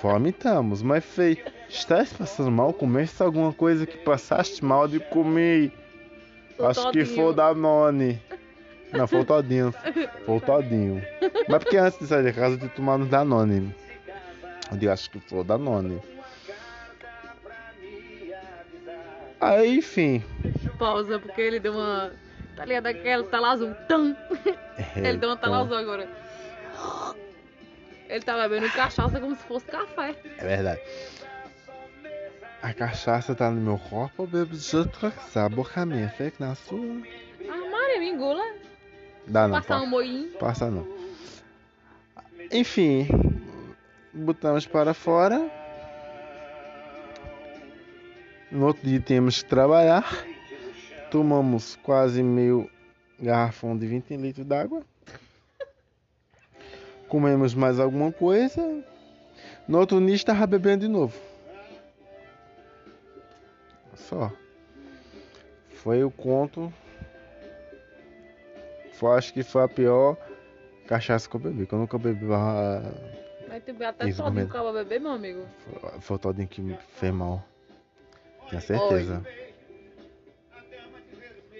Vomitamos, 0.00 0.82
mas 0.82 1.04
feio. 1.04 1.38
Estás 1.68 2.12
passando 2.12 2.50
mal? 2.50 2.72
Comeste 2.72 3.22
alguma 3.22 3.52
coisa 3.52 3.86
que 3.86 3.98
passaste 3.98 4.64
mal 4.64 4.88
de 4.88 5.00
comer? 5.00 5.72
Acho 6.58 6.90
que 6.90 6.98
todinho. 6.98 7.06
foi 7.06 7.24
o 7.24 7.32
Danone. 7.32 8.20
Não, 8.92 9.06
foi 9.06 9.20
o 9.20 9.24
Todinho. 9.24 9.72
Foi 10.26 10.36
o 10.36 10.40
Todinho. 10.40 11.02
Mas 11.48 11.62
porque 11.62 11.76
antes 11.76 11.98
de 11.98 12.06
sair 12.06 12.24
de 12.24 12.32
casa 12.32 12.54
eu 12.54 12.58
tinha 12.58 12.70
tomado 12.70 13.06
Danone. 13.06 13.74
Eu 14.80 14.92
acho 14.92 15.10
que 15.10 15.20
foi 15.20 15.40
o 15.40 15.44
Danone. 15.44 16.00
Aí, 19.40 19.78
enfim. 19.78 20.22
Pausa, 20.78 21.18
porque 21.18 21.40
ele 21.40 21.60
deu 21.60 21.72
uma. 21.72 22.12
Tá 22.60 22.66
ligado? 22.66 22.86
Aquela 22.88 23.24
tela 23.24 23.52
azul. 23.52 23.74
Tam. 23.88 24.14
Ele 24.94 25.16
deu 25.16 25.30
uma 25.30 25.36
tela 25.38 25.62
Então, 25.62 25.64
azul 25.64 25.76
agora. 25.78 26.08
Ele 28.06 28.20
tá 28.22 28.36
bebendo 28.36 28.70
cachaça 28.74 29.18
como 29.18 29.34
se 29.34 29.42
fosse 29.44 29.64
café. 29.64 30.14
É 30.36 30.44
verdade. 30.44 30.80
A 32.60 32.74
cachaça 32.74 33.34
tá 33.34 33.50
no 33.50 33.62
meu 33.62 33.78
corpo, 33.78 34.24
eu 34.24 34.26
bebo 34.26 34.54
de 34.54 34.76
outra 34.76 35.10
boca 35.48 35.86
minha, 35.86 36.10
fica 36.10 36.36
na 36.38 36.54
sua. 36.54 36.78
Ah, 37.48 37.70
Maria, 37.70 37.98
me 37.98 38.10
engula. 38.10 38.44
Dá 39.26 39.48
não, 39.48 39.54
Passar 39.62 39.78
pa- 39.78 39.82
um 39.82 39.86
moinho. 39.86 40.28
passa 40.32 40.70
não. 40.70 40.86
Enfim, 42.52 43.08
botamos 44.12 44.66
para 44.66 44.92
fora. 44.92 45.50
No 48.52 48.66
outro 48.66 48.86
dia 48.86 49.00
temos 49.00 49.42
que 49.42 49.48
trabalhar. 49.48 50.04
Tomamos 51.10 51.76
quase 51.76 52.22
meio 52.22 52.70
garrafão 53.18 53.76
de 53.76 53.86
20 53.86 54.16
litros 54.16 54.46
d'água. 54.46 54.82
Comemos 57.08 57.54
mais 57.54 57.80
alguma 57.80 58.12
coisa. 58.12 58.84
No 59.66 59.78
outro 59.78 60.04
dia 60.04 60.14
estava 60.14 60.46
bebendo 60.46 60.86
de 60.86 60.88
novo. 60.88 61.18
Só. 63.94 64.30
Foi 65.74 66.04
o 66.04 66.10
conto. 66.10 66.72
Foi, 68.92 69.16
acho 69.16 69.32
que 69.32 69.42
foi 69.42 69.64
a 69.64 69.68
pior 69.68 70.16
cachaça 70.86 71.28
que 71.28 71.34
eu 71.36 71.40
bebi. 71.40 71.66
Que 71.66 71.72
eu 71.72 71.78
nunca 71.78 71.98
bebi 71.98 72.24
uma... 72.24 72.82
Mas 73.48 73.64
tu 73.64 73.70
até 73.82 74.08
Isso, 74.08 74.18
sozinho 74.18 74.24
comendo. 74.46 74.50
acaba 74.50 74.72
beber, 74.72 75.00
meu 75.00 75.10
amigo. 75.10 75.44
Foi- 75.80 76.00
Foi 76.00 76.18
todinho 76.18 76.46
que 76.46 76.60
me 76.60 76.76
fez 76.94 77.12
mal. 77.12 77.44
Tinha 78.48 78.60
certeza. 78.60 79.24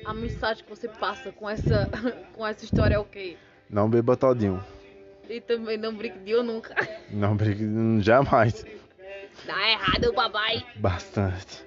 A 0.05 0.15
mensagem 0.15 0.65
que 0.65 0.71
você 0.71 0.89
passa 0.89 1.31
com 1.33 1.49
essa, 1.49 1.89
com 2.35 2.47
essa 2.47 2.65
história 2.65 2.95
é 2.95 2.99
o 2.99 3.05
quê? 3.05 3.37
Não 3.69 3.89
beba 3.89 4.17
todinho. 4.17 4.63
E 5.29 5.41
também 5.41 5.77
não 5.77 5.95
brinque 5.95 6.19
de 6.19 6.33
eu 6.33 6.43
nunca. 6.43 6.75
Não 7.11 7.37
brigue 7.37 7.65
jamais. 8.01 8.65
Dá 9.47 9.71
errado, 9.71 10.13
papai. 10.13 10.65
Bastante. 10.77 11.65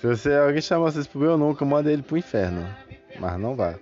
Se 0.00 0.06
você, 0.06 0.32
alguém 0.32 0.60
chamar 0.60 0.92
vocês 0.92 1.06
pro 1.06 1.24
eu 1.24 1.36
nunca, 1.36 1.64
manda 1.64 1.90
ele 1.90 2.02
pro 2.02 2.16
inferno. 2.16 2.64
Mas 3.18 3.38
não 3.40 3.56
vá. 3.56 3.74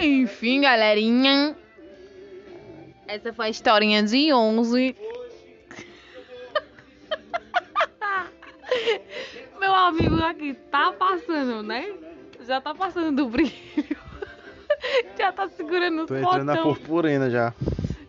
Enfim, 0.00 0.62
galerinha. 0.62 1.56
Essa 3.06 3.32
foi 3.32 3.46
a 3.46 3.50
historinha 3.50 4.02
de 4.02 4.32
11. 4.32 4.96
Amigo 10.18 10.30
aqui 10.30 10.54
tá 10.70 10.92
passando, 10.92 11.62
né? 11.62 11.92
Já 12.46 12.60
tá 12.60 12.74
passando 12.74 13.14
do 13.14 13.28
brilho. 13.28 13.52
Já 15.18 15.32
tá 15.32 15.48
segurando 15.48 16.02
os 16.02 16.06
Tô 16.06 16.16
entrando 16.16 16.44
na 16.44 16.56
purpurina 16.58 17.28
já. 17.28 17.52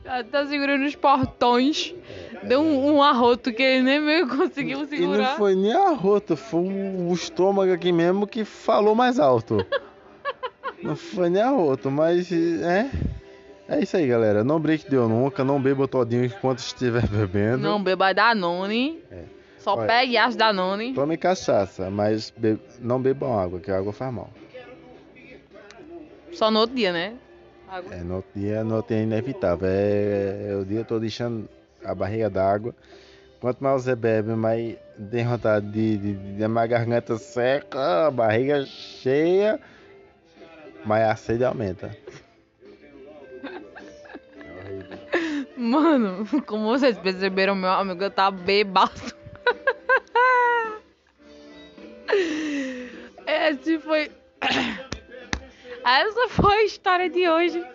Já 0.03 0.23
tá 0.23 0.45
segurando 0.45 0.85
os 0.85 0.95
portões. 0.95 1.95
Deu 2.43 2.61
um, 2.61 2.95
um 2.95 3.03
arroto 3.03 3.51
que 3.51 3.63
ele 3.63 3.83
nem 3.83 3.99
meio 3.99 4.27
conseguiu 4.27 4.77
E 4.77 4.81
não 4.81 4.87
segurar. 4.87 5.37
foi 5.37 5.55
nem 5.55 5.73
a 5.73 5.89
rota, 5.89 6.35
foi 6.35 6.61
o 6.61 7.11
estômago 7.11 7.73
aqui 7.73 7.91
mesmo 7.91 8.27
que 8.27 8.45
falou 8.45 8.93
mais 8.93 9.19
alto. 9.19 9.65
Não 10.81 10.95
foi 10.95 11.29
nem 11.29 11.41
a 11.41 11.49
rota, 11.49 11.89
mas 11.89 12.31
é. 12.31 12.89
É 13.67 13.79
isso 13.81 13.97
aí, 13.97 14.07
galera. 14.07 14.43
Não 14.43 14.59
break 14.59 14.89
deu 14.89 15.09
nunca, 15.09 15.43
não 15.43 15.61
beba 15.61 15.87
todinho 15.87 16.25
enquanto 16.25 16.59
estiver 16.59 17.07
bebendo. 17.07 17.57
Não 17.59 17.81
beba 17.81 18.13
Danone. 18.13 18.99
É. 19.11 19.38
Só 19.59 19.75
Olha. 19.75 19.87
pegue 19.87 20.17
as 20.17 20.35
Danone. 20.35 20.93
Tome 20.93 21.17
cachaça, 21.17 21.89
mas 21.89 22.31
be- 22.35 22.59
não 22.79 23.01
bebam 23.01 23.37
água, 23.37 23.59
que 23.59 23.69
a 23.69 23.77
água 23.77 23.93
faz 23.93 24.13
mal. 24.13 24.29
Só 26.31 26.49
no 26.49 26.59
outro 26.59 26.75
dia, 26.75 26.93
né? 26.93 27.15
Água. 27.67 27.93
É, 27.93 28.03
no 28.03 28.15
outro 28.17 28.39
dia, 28.39 28.63
no 28.63 28.75
outro 28.77 28.95
dia 28.95 29.03
é 29.03 29.05
inevitável. 29.05 29.67
É, 29.67 30.51
é 30.51 30.55
o 30.55 30.65
dia 30.65 30.83
todo 30.83 31.01
deixando 31.01 31.47
a 31.83 31.93
barriga 31.93 32.29
d'água. 32.29 32.73
Quanto 33.41 33.63
mais 33.63 33.83
você 33.83 33.95
bebe, 33.95 34.31
mais 34.31 34.75
tem 35.11 35.25
vontade 35.25 35.65
de, 35.67 35.97
de, 35.97 36.13
de 36.13 36.67
garganta 36.67 37.17
seca, 37.17 38.07
a 38.07 38.11
barriga 38.11 38.65
cheia, 38.65 39.59
mais 40.83 41.07
a 41.07 41.15
sede 41.15 41.45
aumenta. 41.45 41.95
Mano, 45.55 46.25
como 46.45 46.65
vocês 46.65 46.97
perceberam, 46.97 47.55
meu 47.55 47.71
amigo 47.71 48.09
tá 48.09 48.31
bebaço. 48.31 49.15
Esse 53.49 53.79
foi. 53.79 54.11
Essa 55.83 56.29
foi 56.29 56.53
a 56.53 56.63
história 56.65 57.09
de 57.09 57.27
hoje. 57.27 57.65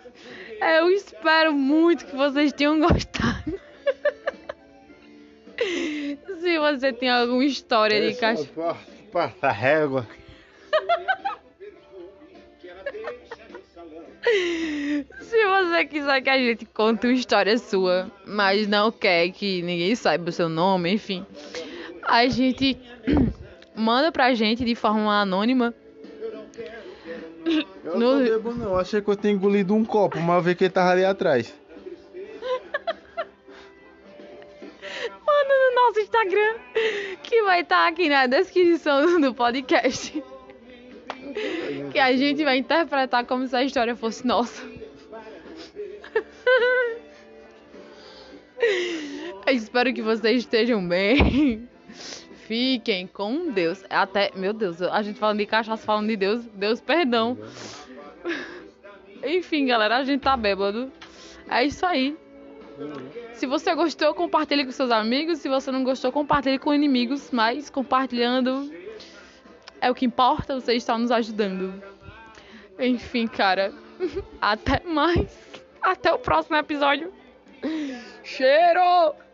Eu 0.79 0.89
espero 0.89 1.51
muito 1.51 2.05
que 2.05 2.15
vocês 2.15 2.53
tenham 2.53 2.79
gostado. 2.79 3.59
Se 6.39 6.59
você 6.59 6.93
tem 6.93 7.09
alguma 7.09 7.43
história 7.43 8.09
de 8.09 8.17
cachorro. 8.17 8.77
Passa 9.11 9.51
régua. 9.51 10.07
Se 15.19 15.45
você 15.45 15.85
quiser 15.85 16.21
que 16.21 16.29
a 16.29 16.37
gente 16.37 16.65
conte 16.67 17.05
uma 17.05 17.13
história 17.13 17.57
sua, 17.57 18.09
mas 18.25 18.67
não 18.67 18.91
quer 18.91 19.29
que 19.29 19.61
ninguém 19.61 19.93
saiba 19.95 20.29
o 20.29 20.31
seu 20.31 20.47
nome, 20.47 20.93
enfim, 20.93 21.25
a 22.03 22.27
gente 22.27 22.77
manda 23.75 24.11
pra 24.11 24.33
gente 24.33 24.63
de 24.65 24.75
forma 24.75 25.21
anônima. 25.21 25.73
Eu 27.83 27.99
No- 27.99 28.15
não 28.15 28.23
bebo 28.23 28.53
não, 28.53 28.75
achei 28.77 29.01
que 29.01 29.07
eu 29.09 29.15
tinha 29.15 29.31
engolido 29.33 29.75
um 29.75 29.85
copo, 29.85 30.19
mas 30.19 30.37
eu 30.37 30.41
vi 30.41 30.55
que 30.55 30.63
ele 30.63 30.71
tava 30.73 30.91
ali 30.91 31.05
atrás. 31.05 31.53
Manda 35.25 35.53
no 35.69 35.75
nosso 35.75 35.99
Instagram, 35.99 36.55
que 37.21 37.43
vai 37.43 37.61
estar 37.61 37.87
aqui 37.87 38.09
na 38.09 38.25
descrição 38.27 39.21
do 39.21 39.33
podcast. 39.33 40.23
Que 41.91 41.99
a 41.99 42.15
gente 42.15 42.43
vai 42.43 42.57
interpretar 42.57 43.25
como 43.25 43.45
se 43.47 43.55
a 43.55 43.63
história 43.63 43.95
fosse 43.95 44.25
nossa. 44.25 44.63
Eu 49.45 49.53
espero 49.53 49.93
que 49.93 50.01
vocês 50.01 50.37
estejam 50.39 50.87
bem. 50.87 51.69
Fiquem 52.45 53.07
com 53.07 53.51
Deus. 53.51 53.83
Até, 53.89 54.31
meu 54.35 54.53
Deus, 54.53 54.79
a 54.81 55.01
gente 55.01 55.17
falando 55.17 55.39
de 55.39 55.47
cachaça, 55.47 55.83
falando 55.83 56.07
de 56.07 56.15
Deus. 56.15 56.45
Deus, 56.53 56.79
perdão. 56.79 57.37
Enfim, 59.23 59.65
galera, 59.65 59.97
a 59.97 60.03
gente 60.03 60.21
tá 60.21 60.37
bêbado. 60.37 60.91
É 61.49 61.63
isso 61.63 61.83
aí. 61.83 62.15
Se 63.33 63.47
você 63.47 63.73
gostou, 63.73 64.13
compartilhe 64.13 64.63
com 64.63 64.71
seus 64.71 64.91
amigos. 64.91 65.39
Se 65.39 65.49
você 65.49 65.71
não 65.71 65.83
gostou, 65.83 66.11
compartilhe 66.11 66.59
com 66.59 66.71
inimigos. 66.71 67.31
Mas 67.31 67.71
compartilhando 67.71 68.71
é 69.81 69.89
o 69.89 69.95
que 69.95 70.05
importa. 70.05 70.59
Você 70.59 70.75
está 70.75 70.95
nos 70.95 71.09
ajudando. 71.09 71.81
Enfim, 72.77 73.25
cara. 73.25 73.73
Até 74.39 74.81
mais. 74.85 75.35
Até 75.81 76.13
o 76.13 76.19
próximo 76.19 76.57
episódio. 76.57 77.11
Cheiro! 78.23 79.24